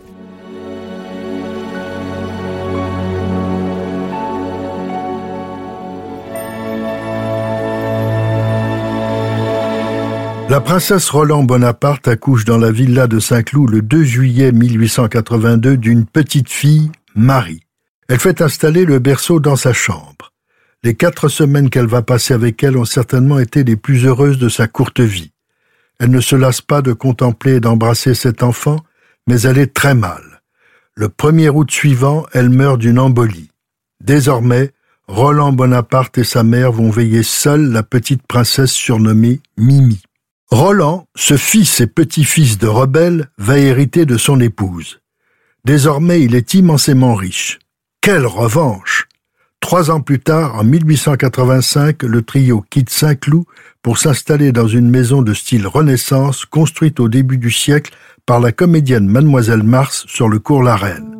La 10.49 10.61
princesse 10.61 11.11
Roland 11.11 11.45
Bonaparte 11.45 12.09
accouche 12.09 12.47
dans 12.47 12.59
la 12.59 12.73
villa 12.73 13.07
de 13.07 13.21
Saint-Cloud 13.21 13.71
le 13.71 13.83
2 13.83 14.03
juillet 14.03 14.53
1882 14.53 15.77
d'une 15.77 16.07
petite 16.07 16.49
fille, 16.49 16.91
Marie. 17.15 17.63
Elle 18.09 18.19
fait 18.19 18.43
installer 18.43 18.85
le 18.85 18.99
berceau 18.99 19.41
dans 19.41 19.57
sa 19.57 19.73
chambre. 19.73 20.33
Les 20.83 20.95
quatre 20.95 21.29
semaines 21.29 21.71
qu'elle 21.71 21.87
va 21.87 22.03
passer 22.03 22.35
avec 22.35 22.63
elle 22.65 22.77
ont 22.77 22.85
certainement 22.85 23.39
été 23.39 23.65
les 23.65 23.77
plus 23.77 24.07
heureuses 24.07 24.39
de 24.39 24.49
sa 24.49 24.67
courte 24.67 25.01
vie. 25.01 25.33
Elle 25.99 26.11
ne 26.11 26.21
se 26.21 26.35
lasse 26.35 26.63
pas 26.63 26.81
de 26.81 26.93
contempler 26.93 27.57
et 27.57 27.61
d'embrasser 27.61 28.15
cet 28.15 28.43
enfant, 28.43 28.81
mais 29.27 29.43
elle 29.43 29.59
est 29.59 29.75
très 29.75 29.95
mal. 29.95 30.43
Le 30.95 31.09
1er 31.09 31.51
août 31.51 31.71
suivant, 31.71 32.27
elle 32.33 32.49
meurt 32.49 32.79
d'une 32.79 32.99
embolie. 32.99 33.51
Désormais, 34.03 34.73
Roland 35.07 35.53
Bonaparte 35.53 36.17
et 36.19 36.25
sa 36.25 36.43
mère 36.43 36.73
vont 36.73 36.91
veiller 36.91 37.23
seuls 37.23 37.71
la 37.71 37.83
petite 37.83 38.27
princesse 38.27 38.73
surnommée 38.73 39.41
Mimi. 39.59 40.01
Roland, 40.51 41.07
ce 41.15 41.37
fils 41.37 41.81
et 41.81 41.87
petit-fils 41.87 42.59
de 42.59 42.67
rebelle, 42.67 43.29
va 43.37 43.59
hériter 43.59 44.07
de 44.07 44.17
son 44.17 44.41
épouse. 44.41 45.00
Désormais, 45.65 46.23
il 46.23 46.35
est 46.35 46.55
immensément 46.55 47.15
riche. 47.15 47.59
Quelle 48.01 48.27
revanche 48.27 49.07
Trois 49.61 49.91
ans 49.91 50.01
plus 50.01 50.21
tard, 50.21 50.57
en 50.57 50.65
1885, 50.65 52.03
le 52.03 52.23
trio 52.23 52.65
quitte 52.71 52.89
Saint-Cloud 52.89 53.45
pour 53.83 53.99
s'installer 53.99 54.53
dans 54.53 54.67
une 54.67 54.89
maison 54.91 55.21
de 55.21 55.35
style 55.35 55.67
Renaissance 55.67 56.47
construite 56.47 56.99
au 56.99 57.09
début 57.09 57.37
du 57.37 57.51
siècle 57.51 57.93
par 58.25 58.41
la 58.41 58.53
comédienne 58.53 59.07
Mademoiselle 59.07 59.63
Mars 59.63 60.05
sur 60.09 60.29
le 60.29 60.39
cours 60.39 60.63
La 60.63 60.77
Reine. 60.77 61.15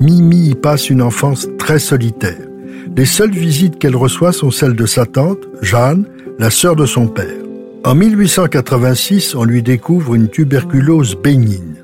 Mimi 0.00 0.50
y 0.50 0.54
passe 0.54 0.90
une 0.90 1.00
enfance 1.00 1.48
très 1.58 1.78
solitaire. 1.78 2.48
Les 2.96 3.06
seules 3.06 3.30
visites 3.30 3.78
qu'elle 3.78 3.96
reçoit 3.96 4.32
sont 4.32 4.50
celles 4.50 4.76
de 4.76 4.86
sa 4.86 5.06
tante, 5.06 5.48
Jeanne, 5.62 6.06
la 6.38 6.50
sœur 6.50 6.76
de 6.76 6.84
son 6.84 7.06
père. 7.06 7.42
En 7.84 7.94
1886, 7.94 9.34
on 9.34 9.44
lui 9.44 9.62
découvre 9.62 10.14
une 10.14 10.28
tuberculose 10.28 11.16
bénigne. 11.16 11.83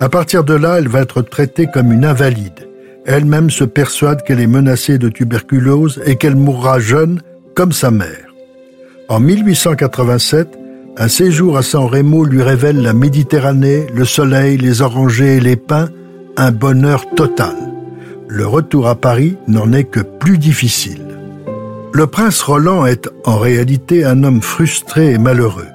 À 0.00 0.08
partir 0.08 0.44
de 0.44 0.54
là, 0.54 0.78
elle 0.78 0.88
va 0.88 1.00
être 1.00 1.22
traitée 1.22 1.66
comme 1.66 1.92
une 1.92 2.04
invalide. 2.04 2.68
Elle-même 3.04 3.50
se 3.50 3.64
persuade 3.64 4.22
qu'elle 4.22 4.40
est 4.40 4.46
menacée 4.46 4.96
de 4.98 5.08
tuberculose 5.08 6.00
et 6.06 6.16
qu'elle 6.16 6.36
mourra 6.36 6.78
jeune 6.78 7.20
comme 7.54 7.72
sa 7.72 7.90
mère. 7.90 8.26
En 9.08 9.18
1887, 9.18 10.56
un 10.98 11.08
séjour 11.08 11.56
à 11.56 11.62
San 11.62 11.84
Remo 11.84 12.24
lui 12.24 12.42
révèle 12.42 12.80
la 12.80 12.92
Méditerranée, 12.92 13.86
le 13.92 14.04
soleil, 14.04 14.56
les 14.56 14.82
orangers 14.82 15.36
et 15.36 15.40
les 15.40 15.56
pins, 15.56 15.88
un 16.36 16.52
bonheur 16.52 17.04
total. 17.16 17.56
Le 18.28 18.46
retour 18.46 18.86
à 18.86 18.94
Paris 18.94 19.36
n'en 19.48 19.72
est 19.72 19.84
que 19.84 20.00
plus 20.00 20.38
difficile. 20.38 21.18
Le 21.92 22.06
prince 22.06 22.42
Roland 22.42 22.86
est 22.86 23.08
en 23.24 23.38
réalité 23.38 24.04
un 24.04 24.22
homme 24.22 24.42
frustré 24.42 25.12
et 25.12 25.18
malheureux. 25.18 25.66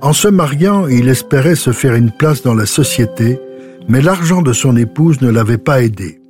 En 0.00 0.14
se 0.14 0.28
mariant, 0.28 0.86
il 0.86 1.08
espérait 1.08 1.56
se 1.56 1.72
faire 1.72 1.94
une 1.94 2.10
place 2.10 2.42
dans 2.42 2.54
la 2.54 2.64
société, 2.64 3.38
mais 3.90 4.00
l'argent 4.00 4.40
de 4.40 4.52
son 4.52 4.76
épouse 4.76 5.20
ne 5.20 5.30
l'avait 5.30 5.58
pas 5.58 5.82
aidé. 5.82 6.20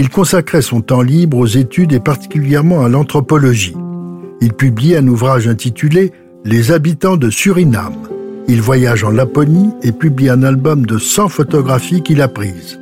Il 0.00 0.10
consacrait 0.10 0.60
son 0.60 0.80
temps 0.80 1.02
libre 1.02 1.38
aux 1.38 1.46
études 1.46 1.92
et 1.92 2.00
particulièrement 2.00 2.84
à 2.84 2.88
l'anthropologie. 2.88 3.76
Il 4.40 4.52
publie 4.52 4.96
un 4.96 5.06
ouvrage 5.06 5.46
intitulé 5.46 6.10
Les 6.44 6.72
habitants 6.72 7.16
de 7.16 7.30
Suriname. 7.30 8.08
Il 8.48 8.60
voyage 8.60 9.04
en 9.04 9.10
Laponie 9.10 9.70
et 9.82 9.92
publie 9.92 10.28
un 10.28 10.42
album 10.42 10.84
de 10.84 10.98
100 10.98 11.28
photographies 11.28 12.02
qu'il 12.02 12.20
a 12.20 12.26
prises. 12.28 12.80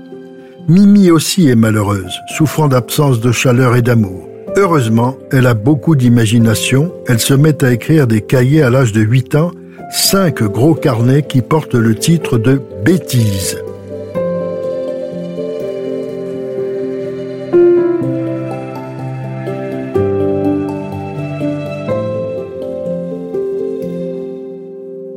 Mimi 0.68 1.10
aussi 1.10 1.50
est 1.50 1.54
malheureuse, 1.54 2.18
souffrant 2.34 2.68
d'absence 2.68 3.20
de 3.20 3.30
chaleur 3.30 3.76
et 3.76 3.82
d'amour. 3.82 4.26
Heureusement, 4.56 5.18
elle 5.32 5.46
a 5.46 5.52
beaucoup 5.52 5.96
d'imagination. 5.96 6.92
Elle 7.08 7.20
se 7.20 7.34
met 7.34 7.62
à 7.62 7.72
écrire 7.72 8.06
des 8.06 8.22
cahiers 8.22 8.62
à 8.62 8.70
l'âge 8.70 8.92
de 8.92 9.02
8 9.02 9.34
ans, 9.34 9.50
cinq 9.90 10.42
gros 10.42 10.74
carnets 10.74 11.24
qui 11.24 11.42
portent 11.42 11.74
le 11.74 11.94
titre 11.94 12.38
de 12.38 12.62
Bêtises. 12.86 13.58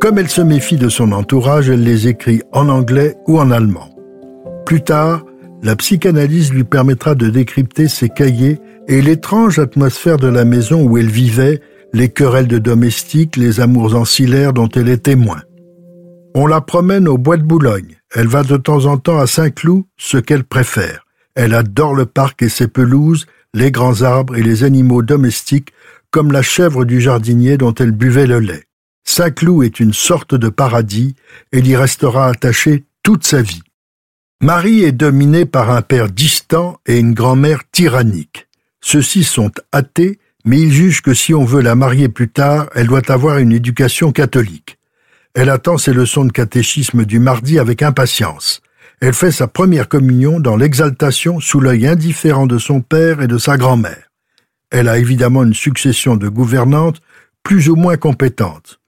Comme 0.08 0.20
elle 0.20 0.30
se 0.30 0.40
méfie 0.40 0.78
de 0.78 0.88
son 0.88 1.12
entourage, 1.12 1.70
elle 1.70 1.84
les 1.84 2.08
écrit 2.08 2.42
en 2.54 2.70
anglais 2.70 3.18
ou 3.28 3.40
en 3.40 3.52
allemand. 3.52 3.94
Plus 4.66 4.82
tard, 4.82 5.26
la 5.62 5.76
psychanalyse 5.76 6.54
lui 6.54 6.64
permettra 6.64 7.14
de 7.14 7.30
décrypter 7.30 7.90
ses 7.90 8.08
cahiers 8.08 8.58
et 8.88 9.02
l'étrange 9.02 9.60
atmosphère 9.60 10.16
de 10.16 10.30
la 10.30 10.46
maison 10.46 10.82
où 10.82 10.98
elle 10.98 11.10
vivait, 11.10 11.60
les 11.92 12.08
querelles 12.08 12.48
de 12.48 12.58
domestiques, 12.58 13.36
les 13.36 13.60
amours 13.60 13.96
ancillaires 13.96 14.54
dont 14.54 14.70
elle 14.70 14.88
est 14.88 15.04
témoin. 15.04 15.42
On 16.36 16.48
la 16.48 16.62
promène 16.62 17.10
au 17.10 17.18
bois 17.18 17.36
de 17.36 17.44
Boulogne. 17.44 17.98
Elle 18.16 18.28
va 18.28 18.44
de 18.44 18.56
temps 18.56 18.86
en 18.86 18.98
temps 18.98 19.20
à 19.20 19.28
Saint-Cloud, 19.28 19.84
ce 19.98 20.16
qu'elle 20.16 20.46
préfère. 20.46 21.06
Elle 21.36 21.54
adore 21.54 21.96
le 21.96 22.06
parc 22.06 22.44
et 22.44 22.50
ses 22.50 22.70
pelouses, 22.70 23.26
les 23.54 23.72
grands 23.72 24.04
arbres 24.04 24.38
et 24.38 24.42
les 24.42 24.64
animaux 24.64 25.02
domestiques, 25.02 25.74
comme 26.12 26.32
la 26.32 26.44
chèvre 26.44 26.86
du 26.86 27.02
jardinier 27.02 27.58
dont 27.58 27.74
elle 27.74 27.92
buvait 27.92 28.26
le 28.26 28.40
lait. 28.40 28.64
Saint-Cloud 29.08 29.64
est 29.64 29.80
une 29.80 29.94
sorte 29.94 30.36
de 30.36 30.50
paradis, 30.50 31.16
elle 31.52 31.66
y 31.66 31.76
restera 31.76 32.28
attachée 32.28 32.84
toute 33.04 33.26
sa 33.26 33.42
vie. 33.42 33.64
Marie 34.42 34.84
est 34.84 34.92
dominée 34.92 35.46
par 35.46 35.72
un 35.72 35.82
père 35.82 36.10
distant 36.10 36.78
et 36.86 37.00
une 37.00 37.14
grand-mère 37.14 37.62
tyrannique. 37.72 38.48
Ceux-ci 38.82 39.24
sont 39.24 39.50
athées, 39.72 40.20
mais 40.46 40.60
ils 40.60 40.72
jugent 40.72 41.02
que 41.02 41.14
si 41.14 41.34
on 41.34 41.46
veut 41.46 41.62
la 41.62 41.74
marier 41.74 42.10
plus 42.10 42.30
tard, 42.30 42.70
elle 42.76 42.88
doit 42.88 43.10
avoir 43.10 43.38
une 43.38 43.54
éducation 43.54 44.12
catholique. 44.12 44.78
Elle 45.34 45.50
attend 45.50 45.78
ses 45.78 45.94
leçons 45.94 46.26
de 46.26 46.32
catéchisme 46.32 47.06
du 47.06 47.20
mardi 47.20 47.60
avec 47.60 47.82
impatience. 47.82 48.62
Elle 49.00 49.14
fait 49.14 49.32
sa 49.32 49.48
première 49.48 49.88
communion 49.88 50.40
dans 50.40 50.58
l'exaltation 50.58 51.40
sous 51.40 51.62
l'œil 51.62 51.88
indifférent 51.88 52.46
de 52.46 52.58
son 52.58 52.82
père 52.82 53.22
et 53.22 53.28
de 53.28 53.38
sa 53.38 53.58
grand-mère. 53.58 54.12
Elle 54.70 54.90
a 54.90 55.00
évidemment 55.00 55.44
une 55.44 55.54
succession 55.54 56.18
de 56.18 56.28
gouvernantes 56.28 57.02
plus 57.42 57.70
ou 57.70 57.76
moins 57.76 57.98
compétentes. 57.98 58.80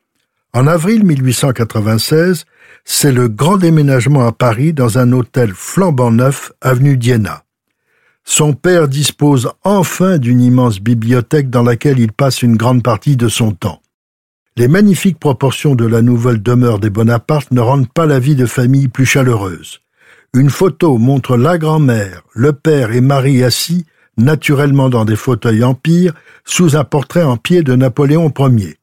En 0.51 0.65
avril 0.65 1.05
1896, 1.05 2.45
c'est 2.83 3.11
le 3.11 3.29
grand 3.29 3.57
déménagement 3.57 4.25
à 4.25 4.31
Paris 4.31 4.73
dans 4.73 4.97
un 4.97 5.11
hôtel 5.11 5.53
flambant 5.53 6.09
neuf, 6.09 6.51
avenue 6.61 6.97
d'Iéna. 6.97 7.43
Son 8.23 8.53
père 8.53 8.87
dispose 8.87 9.51
enfin 9.63 10.17
d'une 10.17 10.41
immense 10.41 10.79
bibliothèque 10.79 11.51
dans 11.51 11.61
laquelle 11.61 11.99
il 11.99 12.11
passe 12.11 12.41
une 12.41 12.57
grande 12.57 12.81
partie 12.81 13.15
de 13.15 13.27
son 13.27 13.51
temps. 13.51 13.81
Les 14.57 14.67
magnifiques 14.67 15.19
proportions 15.19 15.75
de 15.75 15.85
la 15.85 16.01
nouvelle 16.01 16.41
demeure 16.41 16.79
des 16.79 16.89
Bonaparte 16.89 17.51
ne 17.51 17.61
rendent 17.61 17.91
pas 17.91 18.07
la 18.07 18.19
vie 18.19 18.35
de 18.35 18.47
famille 18.47 18.87
plus 18.87 19.05
chaleureuse. 19.05 19.81
Une 20.33 20.49
photo 20.49 20.97
montre 20.97 21.37
la 21.37 21.59
grand-mère, 21.59 22.23
le 22.33 22.53
père 22.53 22.91
et 22.91 23.01
Marie 23.01 23.43
assis, 23.43 23.85
naturellement 24.17 24.89
dans 24.89 25.05
des 25.05 25.15
fauteuils 25.15 25.63
empire, 25.63 26.13
sous 26.43 26.75
un 26.75 26.83
portrait 26.83 27.23
en 27.23 27.37
pied 27.37 27.61
de 27.61 27.75
Napoléon 27.75 28.33
Ier. 28.39 28.78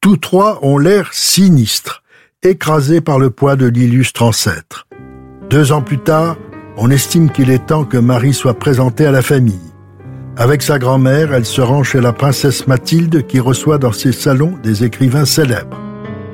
Tous 0.00 0.16
trois 0.16 0.58
ont 0.62 0.78
l'air 0.78 1.12
sinistres, 1.12 2.02
écrasés 2.42 3.00
par 3.00 3.18
le 3.18 3.30
poids 3.30 3.56
de 3.56 3.66
l'illustre 3.66 4.22
ancêtre. 4.22 4.86
Deux 5.50 5.72
ans 5.72 5.82
plus 5.82 5.98
tard, 5.98 6.36
on 6.76 6.90
estime 6.90 7.30
qu'il 7.30 7.50
est 7.50 7.66
temps 7.66 7.84
que 7.84 7.96
Marie 7.96 8.34
soit 8.34 8.58
présentée 8.58 9.06
à 9.06 9.10
la 9.10 9.22
famille. 9.22 9.72
Avec 10.36 10.62
sa 10.62 10.78
grand-mère, 10.78 11.32
elle 11.32 11.46
se 11.46 11.62
rend 11.62 11.82
chez 11.82 12.00
la 12.00 12.12
princesse 12.12 12.66
Mathilde 12.66 13.26
qui 13.26 13.40
reçoit 13.40 13.78
dans 13.78 13.92
ses 13.92 14.12
salons 14.12 14.54
des 14.62 14.84
écrivains 14.84 15.24
célèbres. 15.24 15.80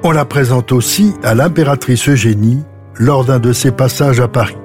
On 0.03 0.11
la 0.11 0.25
présente 0.25 0.73
aussi 0.73 1.15
à 1.23 1.35
l'impératrice 1.35 2.09
Eugénie 2.09 2.63
lors 2.97 3.25
d'un 3.25 3.39
de 3.39 3.53
ses 3.53 3.71
passages 3.71 4.21
à 4.21 4.27
Paris. 4.27 4.57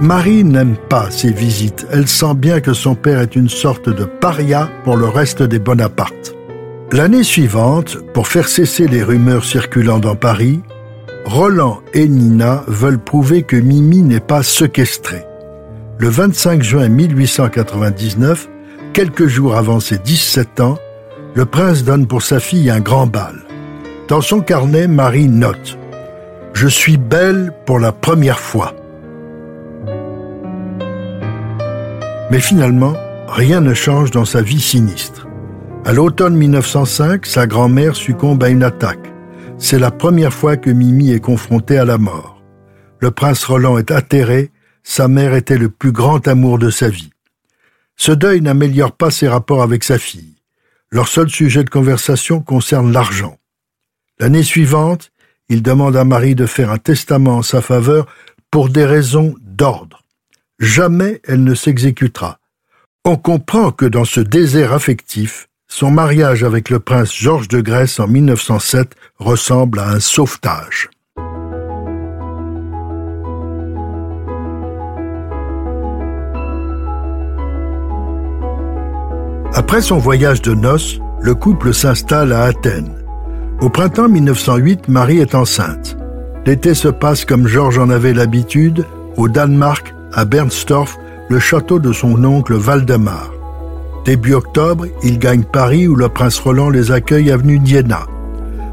Marie 0.00 0.44
n'aime 0.44 0.76
pas 0.88 1.10
ces 1.10 1.32
visites. 1.32 1.86
Elle 1.90 2.08
sent 2.08 2.34
bien 2.34 2.60
que 2.60 2.72
son 2.72 2.94
père 2.94 3.20
est 3.20 3.36
une 3.36 3.48
sorte 3.48 3.88
de 3.88 4.04
paria 4.04 4.70
pour 4.84 4.96
le 4.96 5.08
reste 5.08 5.42
des 5.42 5.58
Bonaparte. 5.58 6.34
L'année 6.92 7.22
suivante, 7.22 7.98
pour 8.12 8.26
faire 8.26 8.48
cesser 8.48 8.88
les 8.88 9.04
rumeurs 9.04 9.44
circulant 9.44 10.00
dans 10.00 10.16
Paris, 10.16 10.60
Roland 11.24 11.82
et 11.94 12.08
Nina 12.08 12.64
veulent 12.66 12.98
prouver 12.98 13.44
que 13.44 13.54
Mimi 13.54 14.02
n'est 14.02 14.18
pas 14.18 14.42
séquestrée. 14.42 15.24
Le 15.98 16.08
25 16.08 16.64
juin 16.64 16.88
1899, 16.88 18.48
quelques 18.92 19.28
jours 19.28 19.54
avant 19.54 19.78
ses 19.78 19.98
17 19.98 20.58
ans, 20.58 20.78
le 21.34 21.46
prince 21.46 21.84
donne 21.84 22.08
pour 22.08 22.22
sa 22.22 22.40
fille 22.40 22.70
un 22.70 22.80
grand 22.80 23.06
bal. 23.06 23.36
Dans 24.08 24.20
son 24.20 24.40
carnet, 24.40 24.88
Marie 24.88 25.28
note 25.28 25.78
Je 26.54 26.66
suis 26.66 26.96
belle 26.96 27.52
pour 27.66 27.78
la 27.78 27.92
première 27.92 28.40
fois. 28.40 28.74
Mais 32.32 32.40
finalement, 32.40 32.94
rien 33.28 33.60
ne 33.60 33.74
change 33.74 34.10
dans 34.10 34.24
sa 34.24 34.42
vie 34.42 34.60
sinistre. 34.60 35.28
À 35.86 35.94
l'automne 35.94 36.36
1905, 36.36 37.24
sa 37.24 37.46
grand-mère 37.46 37.96
succombe 37.96 38.42
à 38.44 38.50
une 38.50 38.62
attaque. 38.62 39.12
C'est 39.56 39.78
la 39.78 39.90
première 39.90 40.32
fois 40.32 40.58
que 40.58 40.68
Mimi 40.68 41.10
est 41.10 41.20
confrontée 41.20 41.78
à 41.78 41.86
la 41.86 41.96
mort. 41.96 42.42
Le 43.00 43.10
prince 43.10 43.44
Roland 43.44 43.78
est 43.78 43.90
atterré, 43.90 44.50
sa 44.82 45.08
mère 45.08 45.34
était 45.34 45.56
le 45.56 45.70
plus 45.70 45.90
grand 45.90 46.28
amour 46.28 46.58
de 46.58 46.68
sa 46.68 46.90
vie. 46.90 47.10
Ce 47.96 48.12
deuil 48.12 48.42
n'améliore 48.42 48.92
pas 48.92 49.10
ses 49.10 49.26
rapports 49.26 49.62
avec 49.62 49.82
sa 49.82 49.98
fille. 49.98 50.36
Leur 50.90 51.08
seul 51.08 51.30
sujet 51.30 51.64
de 51.64 51.70
conversation 51.70 52.40
concerne 52.40 52.92
l'argent. 52.92 53.38
L'année 54.18 54.42
suivante, 54.42 55.12
il 55.48 55.62
demande 55.62 55.96
à 55.96 56.04
Marie 56.04 56.34
de 56.34 56.46
faire 56.46 56.70
un 56.70 56.78
testament 56.78 57.38
en 57.38 57.42
sa 57.42 57.62
faveur 57.62 58.06
pour 58.50 58.68
des 58.68 58.84
raisons 58.84 59.34
d'ordre. 59.40 60.04
Jamais 60.58 61.22
elle 61.26 61.42
ne 61.42 61.54
s'exécutera. 61.54 62.38
On 63.06 63.16
comprend 63.16 63.72
que 63.72 63.86
dans 63.86 64.04
ce 64.04 64.20
désert 64.20 64.74
affectif, 64.74 65.49
son 65.70 65.92
mariage 65.92 66.42
avec 66.42 66.68
le 66.68 66.80
prince 66.80 67.14
Georges 67.14 67.48
de 67.48 67.60
Grèce 67.60 68.00
en 68.00 68.08
1907 68.08 68.90
ressemble 69.18 69.78
à 69.78 69.88
un 69.88 70.00
sauvetage. 70.00 70.90
Après 79.54 79.80
son 79.80 79.98
voyage 79.98 80.42
de 80.42 80.54
noces, 80.54 80.98
le 81.22 81.34
couple 81.34 81.72
s'installe 81.72 82.32
à 82.32 82.42
Athènes. 82.42 83.04
Au 83.60 83.70
printemps 83.70 84.08
1908, 84.08 84.88
Marie 84.88 85.18
est 85.18 85.34
enceinte. 85.34 85.96
L'été 86.46 86.74
se 86.74 86.88
passe 86.88 87.24
comme 87.24 87.46
Georges 87.46 87.78
en 87.78 87.90
avait 87.90 88.14
l'habitude, 88.14 88.86
au 89.16 89.28
Danemark, 89.28 89.94
à 90.12 90.24
Bernstorff, 90.24 90.96
le 91.28 91.38
château 91.38 91.78
de 91.78 91.92
son 91.92 92.24
oncle 92.24 92.54
Valdemar. 92.54 93.39
Début 94.04 94.34
octobre, 94.34 94.86
il 95.02 95.18
gagne 95.18 95.42
Paris 95.42 95.86
où 95.86 95.94
le 95.94 96.08
prince 96.08 96.38
Roland 96.38 96.70
les 96.70 96.90
accueille 96.90 97.30
avenue 97.30 97.58
d'Iéna. 97.58 98.06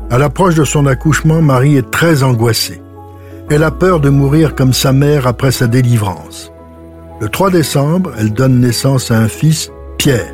À 0.09 0.17
l'approche 0.17 0.55
de 0.55 0.63
son 0.63 0.85
accouchement, 0.85 1.41
Marie 1.41 1.75
est 1.75 1.91
très 1.91 2.23
angoissée. 2.23 2.81
Elle 3.49 3.63
a 3.63 3.71
peur 3.71 3.99
de 3.99 4.09
mourir 4.09 4.55
comme 4.55 4.73
sa 4.73 4.93
mère 4.93 5.27
après 5.27 5.51
sa 5.51 5.67
délivrance. 5.67 6.51
Le 7.19 7.27
3 7.27 7.49
décembre, 7.49 8.11
elle 8.17 8.31
donne 8.31 8.59
naissance 8.59 9.11
à 9.11 9.17
un 9.17 9.27
fils, 9.27 9.69
Pierre. 9.97 10.33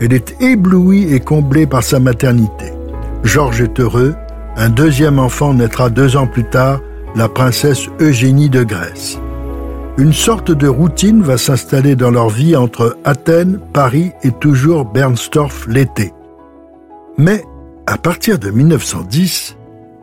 Elle 0.00 0.12
est 0.12 0.40
éblouie 0.40 1.12
et 1.12 1.20
comblée 1.20 1.66
par 1.66 1.82
sa 1.82 1.98
maternité. 1.98 2.72
Georges 3.24 3.62
est 3.62 3.80
heureux. 3.80 4.14
Un 4.56 4.68
deuxième 4.68 5.18
enfant 5.18 5.54
naîtra 5.54 5.90
deux 5.90 6.16
ans 6.16 6.26
plus 6.26 6.44
tard, 6.44 6.80
la 7.16 7.28
princesse 7.28 7.86
Eugénie 8.00 8.50
de 8.50 8.62
Grèce. 8.62 9.18
Une 9.98 10.12
sorte 10.12 10.52
de 10.52 10.68
routine 10.68 11.22
va 11.22 11.36
s'installer 11.36 11.96
dans 11.96 12.12
leur 12.12 12.28
vie 12.28 12.54
entre 12.54 12.96
Athènes, 13.02 13.58
Paris 13.72 14.12
et 14.22 14.30
toujours 14.30 14.84
Bernstorff 14.84 15.66
l'été. 15.66 16.12
Mais, 17.16 17.42
à 17.88 17.98
partir 17.98 18.38
de 18.38 18.50
1910, 18.50 19.56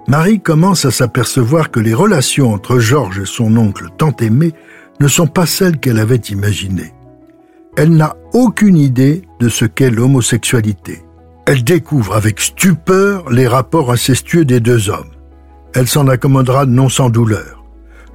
Marie 0.09 0.41
commence 0.41 0.83
à 0.83 0.91
s'apercevoir 0.91 1.71
que 1.71 1.79
les 1.79 1.93
relations 1.93 2.53
entre 2.53 2.77
Georges 2.77 3.19
et 3.19 3.25
son 3.25 3.55
oncle 3.55 3.87
tant 3.97 4.13
aimé 4.17 4.51
ne 4.99 5.07
sont 5.07 5.27
pas 5.27 5.45
celles 5.45 5.79
qu'elle 5.79 5.99
avait 5.99 6.17
imaginées. 6.17 6.93
Elle 7.77 7.95
n'a 7.95 8.17
aucune 8.33 8.77
idée 8.77 9.21
de 9.39 9.47
ce 9.47 9.63
qu'est 9.63 9.91
l'homosexualité. 9.91 11.05
Elle 11.45 11.63
découvre 11.63 12.15
avec 12.15 12.41
stupeur 12.41 13.29
les 13.29 13.47
rapports 13.47 13.93
incestueux 13.93 14.43
des 14.43 14.59
deux 14.59 14.89
hommes. 14.89 15.11
Elle 15.73 15.87
s'en 15.87 16.09
accommodera 16.09 16.65
non 16.65 16.89
sans 16.89 17.09
douleur. 17.09 17.54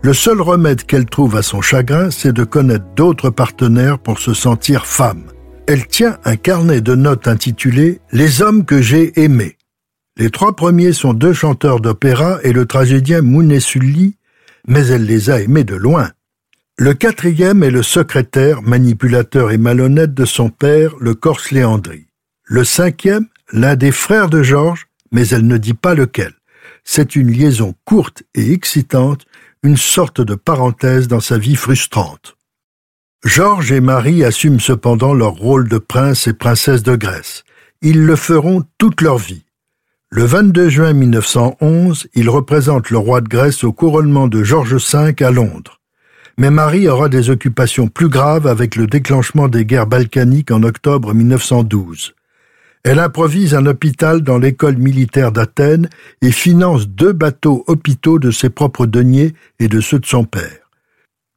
Le 0.02 0.14
seul 0.14 0.40
remède 0.40 0.84
qu'elle 0.84 1.04
trouve 1.04 1.36
à 1.36 1.42
son 1.42 1.60
chagrin, 1.60 2.10
c'est 2.10 2.32
de 2.32 2.44
connaître 2.44 2.86
d'autres 2.96 3.28
partenaires 3.28 3.98
pour 3.98 4.18
se 4.18 4.32
sentir 4.32 4.86
femme. 4.86 5.24
Elle 5.66 5.86
tient 5.86 6.16
un 6.24 6.36
carnet 6.36 6.80
de 6.80 6.94
notes 6.94 7.28
intitulé 7.28 8.00
Les 8.10 8.40
hommes 8.40 8.64
que 8.64 8.80
j'ai 8.80 9.20
aimés. 9.20 9.58
Les 10.16 10.30
trois 10.30 10.56
premiers 10.56 10.94
sont 10.94 11.12
deux 11.12 11.34
chanteurs 11.34 11.80
d'opéra 11.80 12.38
et 12.42 12.52
le 12.52 12.64
tragédien 12.64 13.20
Mounet 13.20 13.60
Sully, 13.60 14.16
mais 14.66 14.86
elle 14.86 15.04
les 15.04 15.28
a 15.28 15.40
aimés 15.40 15.64
de 15.64 15.76
loin. 15.76 16.10
Le 16.78 16.94
quatrième 16.94 17.62
est 17.62 17.70
le 17.70 17.82
secrétaire, 17.82 18.62
manipulateur 18.62 19.50
et 19.50 19.58
malhonnête 19.58 20.14
de 20.14 20.24
son 20.24 20.48
père, 20.48 20.94
le 20.98 21.14
Corse 21.14 21.50
Léandri. 21.50 22.06
Le 22.44 22.64
cinquième, 22.64 23.26
l'un 23.52 23.76
des 23.76 23.92
frères 23.92 24.30
de 24.30 24.42
Georges, 24.42 24.86
mais 25.12 25.28
elle 25.28 25.46
ne 25.46 25.58
dit 25.58 25.74
pas 25.74 25.94
lequel. 25.94 26.32
C'est 26.84 27.16
une 27.16 27.30
liaison 27.30 27.74
courte 27.84 28.22
et 28.34 28.52
excitante, 28.52 29.26
une 29.62 29.76
sorte 29.76 30.20
de 30.20 30.34
parenthèse 30.34 31.08
dans 31.08 31.20
sa 31.20 31.38
vie 31.38 31.56
frustrante. 31.56 32.36
Georges 33.24 33.72
et 33.72 33.80
Marie 33.80 34.24
assument 34.24 34.60
cependant 34.60 35.12
leur 35.12 35.32
rôle 35.32 35.68
de 35.68 35.78
prince 35.78 36.26
et 36.26 36.32
princesse 36.32 36.82
de 36.82 36.96
Grèce. 36.96 37.44
Ils 37.82 38.04
le 38.04 38.16
feront 38.16 38.64
toute 38.78 39.00
leur 39.00 39.18
vie. 39.18 39.44
Le 40.10 40.24
22 40.24 40.68
juin 40.68 40.92
1911, 40.92 42.08
ils 42.14 42.30
représentent 42.30 42.90
le 42.90 42.98
roi 42.98 43.20
de 43.20 43.28
Grèce 43.28 43.62
au 43.64 43.72
couronnement 43.72 44.28
de 44.28 44.42
Georges 44.42 44.76
V 44.76 45.14
à 45.24 45.30
Londres 45.30 45.80
mais 46.40 46.50
Marie 46.50 46.88
aura 46.88 47.10
des 47.10 47.28
occupations 47.28 47.88
plus 47.88 48.08
graves 48.08 48.46
avec 48.46 48.74
le 48.74 48.86
déclenchement 48.86 49.46
des 49.46 49.66
guerres 49.66 49.86
balkaniques 49.86 50.50
en 50.50 50.62
octobre 50.62 51.12
1912. 51.12 52.14
Elle 52.82 52.98
improvise 52.98 53.54
un 53.54 53.66
hôpital 53.66 54.22
dans 54.22 54.38
l'école 54.38 54.76
militaire 54.76 55.32
d'Athènes 55.32 55.88
et 56.22 56.32
finance 56.32 56.88
deux 56.88 57.12
bateaux 57.12 57.64
hôpitaux 57.66 58.18
de 58.18 58.30
ses 58.30 58.48
propres 58.48 58.86
deniers 58.86 59.34
et 59.58 59.68
de 59.68 59.80
ceux 59.80 59.98
de 59.98 60.06
son 60.06 60.24
père. 60.24 60.70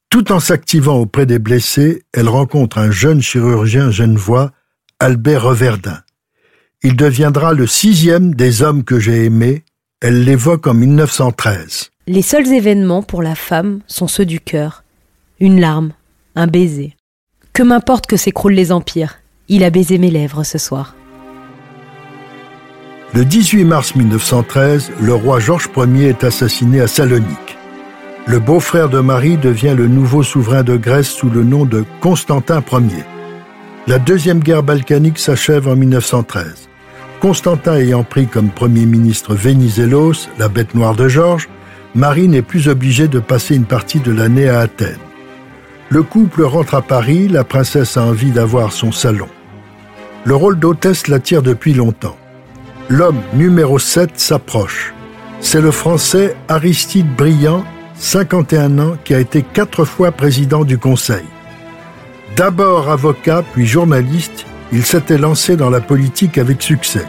Tout 0.10 0.32
en 0.32 0.40
s'activant 0.40 0.98
auprès 0.98 1.26
des 1.26 1.40
blessés, 1.40 2.04
elle 2.14 2.30
rencontre 2.30 2.78
un 2.78 2.92
jeune 2.92 3.22
chirurgien 3.22 3.92
genevois, 3.92 4.52
Albert 5.00 5.44
Reverdin. 5.44 6.00
Il 6.84 6.96
deviendra 6.96 7.54
le 7.54 7.68
sixième 7.68 8.36
des 8.36 8.62
hommes 8.62 8.84
que 8.84 9.00
j'ai 9.00 9.26
aimés. 9.26 9.64
Elle 10.02 10.24
l'évoque 10.24 10.68
en 10.68 10.74
1913. 10.74 11.90
Les 12.08 12.22
seuls 12.22 12.52
événements 12.54 13.04
pour 13.04 13.22
la 13.22 13.36
femme 13.36 13.80
sont 13.88 14.08
ceux 14.08 14.26
du 14.26 14.40
cœur 14.40 14.84
une 15.40 15.60
larme, 15.60 15.92
un 16.36 16.48
baiser. 16.48 16.96
Que 17.52 17.64
m'importe 17.64 18.08
que 18.08 18.18
s'écroulent 18.18 18.54
les 18.54 18.72
empires, 18.72 19.20
il 19.50 19.64
a 19.64 19.70
baisé 19.70 19.98
mes 19.98 20.10
lèvres 20.10 20.44
ce 20.44 20.58
soir. 20.58 20.96
Le 23.16 23.26
18 23.26 23.66
mars 23.66 23.96
1913, 23.96 24.92
le 25.00 25.14
roi 25.14 25.40
Georges 25.40 25.70
Ier 25.78 26.08
est 26.08 26.24
assassiné 26.24 26.82
à 26.82 26.88
Salonique. 26.88 27.58
Le 28.26 28.40
beau-frère 28.40 28.90
de 28.90 29.00
Marie 29.02 29.38
devient 29.38 29.76
le 29.78 29.88
nouveau 29.88 30.24
souverain 30.24 30.64
de 30.64 30.78
Grèce 30.78 31.10
sous 31.10 31.30
le 31.30 31.44
nom 31.44 31.66
de 31.66 31.86
Constantin 32.02 32.64
Ier. 32.72 33.04
La 33.86 34.00
deuxième 34.00 34.40
guerre 34.40 34.64
balkanique 34.64 35.20
s'achève 35.20 35.68
en 35.68 35.76
1913. 35.76 36.70
Constantin 37.20 37.76
ayant 37.76 38.04
pris 38.04 38.26
comme 38.26 38.50
premier 38.50 38.88
ministre 38.88 39.36
Vénizelos, 39.36 40.28
la 40.40 40.48
bête 40.48 40.74
noire 40.74 40.96
de 40.96 41.08
Georges, 41.08 41.50
Marie 41.94 42.28
n'est 42.28 42.42
plus 42.42 42.68
obligée 42.68 43.08
de 43.08 43.20
passer 43.20 43.56
une 43.56 43.66
partie 43.66 44.00
de 44.00 44.12
l'année 44.12 44.50
à 44.50 44.62
Athènes. 44.62 44.98
Le 45.90 46.02
couple 46.02 46.42
rentre 46.42 46.74
à 46.74 46.82
Paris, 46.82 47.28
la 47.28 47.44
princesse 47.44 47.96
a 47.96 48.06
envie 48.06 48.32
d'avoir 48.32 48.72
son 48.72 48.92
salon. 48.92 49.30
Le 50.24 50.34
rôle 50.34 50.58
d'hôtesse 50.58 51.08
l'attire 51.08 51.44
depuis 51.44 51.76
longtemps. 51.76 52.18
L'homme 52.90 53.22
numéro 53.34 53.80
7 53.80 54.20
s'approche. 54.20 54.94
C'est 55.40 55.62
le 55.62 55.72
Français 55.72 56.36
Aristide 56.50 57.08
Briand, 57.16 57.64
51 57.96 58.78
ans, 58.78 58.98
qui 59.06 59.14
a 59.14 59.20
été 59.20 59.42
quatre 59.42 59.86
fois 59.86 60.12
président 60.12 60.66
du 60.66 60.78
Conseil. 60.78 61.24
D'abord 62.36 62.90
avocat, 62.90 63.42
puis 63.54 63.66
journaliste, 63.66 64.46
il 64.74 64.86
s'était 64.86 65.18
lancé 65.18 65.56
dans 65.56 65.70
la 65.70 65.80
politique 65.80 66.38
avec 66.38 66.62
succès. 66.62 67.06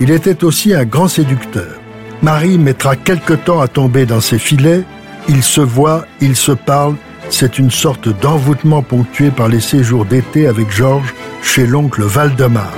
Il 0.00 0.10
était 0.12 0.44
aussi 0.44 0.74
un 0.74 0.84
grand 0.84 1.08
séducteur. 1.08 1.74
Marie 2.22 2.58
mettra 2.58 2.94
quelque 2.94 3.34
temps 3.34 3.60
à 3.60 3.68
tomber 3.68 4.06
dans 4.06 4.20
ses 4.20 4.38
filets. 4.38 4.84
Ils 5.28 5.42
se 5.42 5.60
voient, 5.60 6.06
ils 6.20 6.36
se 6.36 6.52
parlent. 6.52 6.96
C'est 7.30 7.58
une 7.58 7.70
sorte 7.70 8.08
d'envoûtement 8.20 8.82
ponctué 8.82 9.30
par 9.30 9.48
les 9.48 9.60
séjours 9.60 10.04
d'été 10.04 10.46
avec 10.46 10.70
Georges 10.70 11.14
chez 11.42 11.66
l'oncle 11.66 12.02
Valdemar. 12.02 12.72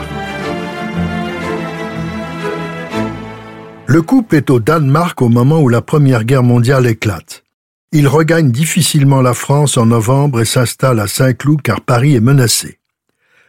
Le 3.92 4.00
couple 4.00 4.36
est 4.36 4.48
au 4.48 4.58
Danemark 4.58 5.20
au 5.20 5.28
moment 5.28 5.60
où 5.60 5.68
la 5.68 5.82
Première 5.82 6.24
Guerre 6.24 6.42
mondiale 6.42 6.86
éclate. 6.86 7.44
Il 7.92 8.08
regagne 8.08 8.50
difficilement 8.50 9.20
la 9.20 9.34
France 9.34 9.76
en 9.76 9.84
novembre 9.84 10.40
et 10.40 10.46
s'installe 10.46 10.98
à 10.98 11.06
Saint-Cloud 11.06 11.60
car 11.60 11.82
Paris 11.82 12.14
est 12.14 12.20
menacé. 12.20 12.78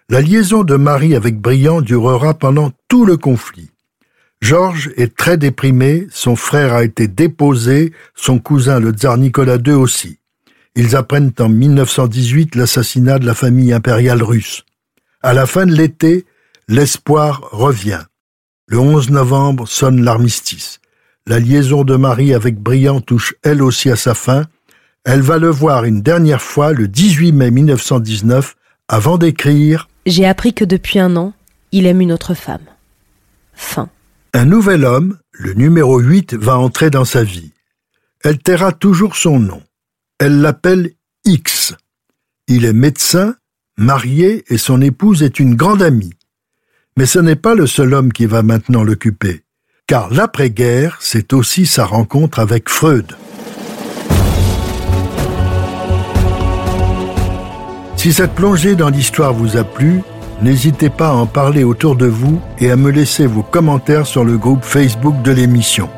La 0.10 0.20
liaison 0.20 0.66
de 0.66 0.76
Marie 0.76 1.16
avec 1.16 1.40
Briand 1.40 1.80
durera 1.80 2.34
pendant 2.34 2.74
tout 2.90 3.06
le 3.06 3.16
conflit. 3.16 3.70
Georges 4.42 4.92
est 4.98 5.16
très 5.16 5.38
déprimé, 5.38 6.08
son 6.12 6.36
frère 6.36 6.74
a 6.74 6.84
été 6.84 7.08
déposé, 7.08 7.94
son 8.14 8.38
cousin 8.38 8.82
le 8.82 8.92
tsar 8.92 9.18
Nicolas 9.18 9.60
II 9.66 9.76
aussi. 9.76 10.20
Ils 10.76 10.98
apprennent 10.98 11.32
en 11.40 11.48
1918 11.48 12.56
l'assassinat 12.56 13.18
de 13.18 13.26
la 13.26 13.34
famille 13.34 13.72
impériale 13.72 14.22
russe. 14.22 14.66
À 15.22 15.34
la 15.34 15.46
fin 15.46 15.66
de 15.66 15.74
l'été, 15.74 16.26
l'espoir 16.68 17.48
revient. 17.54 18.02
Le 18.74 18.80
11 18.80 19.12
novembre 19.12 19.68
sonne 19.68 20.04
l'armistice. 20.04 20.80
La 21.28 21.40
liaison 21.40 21.84
de 21.84 21.96
Marie 21.96 22.34
avec 22.34 22.58
Briand 22.58 23.02
touche 23.02 23.36
elle 23.44 23.62
aussi 23.62 23.92
à 23.92 23.96
sa 23.96 24.16
fin. 24.16 24.48
Elle 25.04 25.22
va 25.22 25.38
le 25.38 25.50
voir 25.50 25.84
une 25.84 26.02
dernière 26.02 26.42
fois 26.42 26.74
le 26.74 26.88
18 26.88 27.34
mai 27.34 27.52
1919 27.52 28.56
avant 28.88 29.20
d'écrire 29.20 29.88
J'ai 30.08 30.26
appris 30.26 30.56
que 30.56 30.66
depuis 30.66 30.98
un 30.98 31.16
an, 31.18 31.34
il 31.72 31.86
aime 31.86 32.02
une 32.02 32.12
autre 32.12 32.34
femme. 32.34 32.66
Fin. 33.54 33.90
Un 34.34 34.46
nouvel 34.46 34.86
homme, 34.86 35.20
le 35.34 35.54
numéro 35.54 36.00
8, 36.00 36.34
va 36.34 36.58
entrer 36.58 36.90
dans 36.90 37.06
sa 37.06 37.24
vie. 37.24 37.52
Elle 38.24 38.40
taira 38.40 38.72
toujours 38.72 39.18
son 39.18 39.40
nom. 39.40 39.62
Elle 40.18 40.42
l'appelle 40.42 40.94
X. 41.26 41.76
Il 42.48 42.66
est 42.66 42.74
médecin, 42.74 43.36
marié 43.78 44.44
et 44.48 44.58
son 44.58 44.82
épouse 44.82 45.22
est 45.22 45.40
une 45.40 45.54
grande 45.54 45.84
amie. 45.84 46.16
Mais 46.98 47.06
ce 47.06 47.20
n'est 47.20 47.36
pas 47.36 47.56
le 47.56 47.68
seul 47.68 47.94
homme 47.94 48.12
qui 48.12 48.26
va 48.26 48.44
maintenant 48.44 48.84
l'occuper, 48.84 49.44
car 49.88 50.14
l'après-guerre, 50.14 50.98
c'est 51.00 51.34
aussi 51.34 51.66
sa 51.66 51.86
rencontre 51.86 52.40
avec 52.40 52.70
Freud. 52.70 53.14
Si 57.98 58.12
cette 58.12 58.36
plongée 58.36 58.76
dans 58.76 58.90
l'histoire 58.90 59.34
vous 59.34 59.58
a 59.58 59.64
plu, 59.64 60.02
N'hésitez 60.44 60.90
pas 60.90 61.08
à 61.08 61.14
en 61.14 61.26
parler 61.26 61.64
autour 61.64 61.96
de 61.96 62.06
vous 62.06 62.42
et 62.60 62.70
à 62.70 62.76
me 62.76 62.92
laisser 62.92 63.28
vos 63.28 63.44
commentaires 63.44 64.06
sur 64.06 64.26
le 64.26 64.38
groupe 64.38 64.66
Facebook 64.66 65.22
de 65.22 65.32
l'émission. 65.32 65.90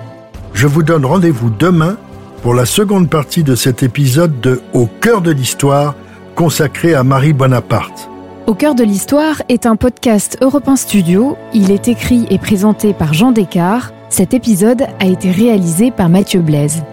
Je 0.53 0.67
vous 0.67 0.83
donne 0.83 1.03
rendez-vous 1.03 1.49
demain 1.49 1.97
pour 2.43 2.53
la 2.53 2.65
seconde 2.65 3.09
partie 3.09 3.43
de 3.43 3.55
cet 3.55 3.81
épisode 3.81 4.39
de 4.41 4.61
Au 4.73 4.85
cœur 4.85 5.21
de 5.21 5.31
l'histoire 5.31 5.95
consacré 6.35 6.93
à 6.93 7.03
Marie 7.03 7.33
Bonaparte. 7.33 8.07
Au 8.47 8.53
cœur 8.53 8.75
de 8.75 8.83
l'histoire 8.83 9.41
est 9.49 9.65
un 9.65 9.75
podcast 9.75 10.37
Europe 10.39 10.69
Studio. 10.75 11.35
Il 11.55 11.71
est 11.71 11.87
écrit 11.87 12.27
et 12.29 12.37
présenté 12.37 12.93
par 12.93 13.11
Jean 13.11 13.31
Descartes. 13.31 13.91
Cet 14.09 14.35
épisode 14.35 14.85
a 14.99 15.07
été 15.07 15.31
réalisé 15.31 15.89
par 15.89 16.09
Mathieu 16.09 16.41
Blaise. 16.41 16.83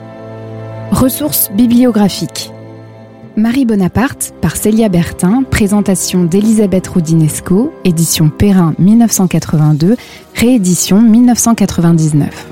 Ressources 0.93 1.51
bibliographiques. 1.53 2.51
Marie 3.37 3.67
Bonaparte 3.67 4.33
par 4.41 4.57
Célia 4.57 4.89
Bertin, 4.89 5.43
présentation 5.43 6.25
d'Elisabeth 6.25 6.89
Roudinesco, 6.89 7.71
édition 7.85 8.31
Perrin 8.31 8.73
1982, 8.79 9.97
réédition 10.35 11.03
1999. 11.03 12.47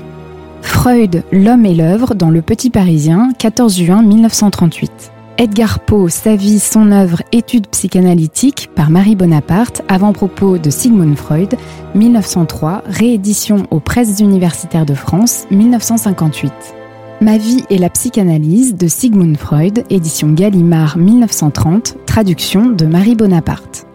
Freud, 0.61 1.23
L'homme 1.31 1.65
et 1.65 1.73
l'œuvre 1.73 2.13
dans 2.13 2.29
Le 2.29 2.43
Petit 2.43 2.69
Parisien, 2.69 3.31
14 3.39 3.77
juin 3.77 4.03
1938. 4.03 5.11
Edgar 5.41 5.79
Poe, 5.79 6.07
Sa 6.07 6.35
vie, 6.35 6.59
son 6.59 6.91
œuvre, 6.91 7.23
études 7.31 7.65
psychanalytiques 7.65 8.69
par 8.75 8.91
Marie 8.91 9.15
Bonaparte, 9.15 9.81
avant-propos 9.87 10.59
de 10.59 10.69
Sigmund 10.69 11.17
Freud, 11.17 11.55
1903, 11.95 12.83
réédition 12.85 13.65
aux 13.71 13.79
presses 13.79 14.19
universitaires 14.19 14.85
de 14.85 14.93
France, 14.93 15.47
1958. 15.49 16.53
Ma 17.21 17.39
vie 17.39 17.63
et 17.71 17.79
la 17.79 17.89
psychanalyse 17.89 18.75
de 18.75 18.85
Sigmund 18.87 19.35
Freud, 19.35 19.83
édition 19.89 20.29
Gallimard 20.29 20.99
1930, 20.99 21.97
traduction 22.05 22.69
de 22.69 22.85
Marie 22.85 23.15
Bonaparte. 23.15 23.87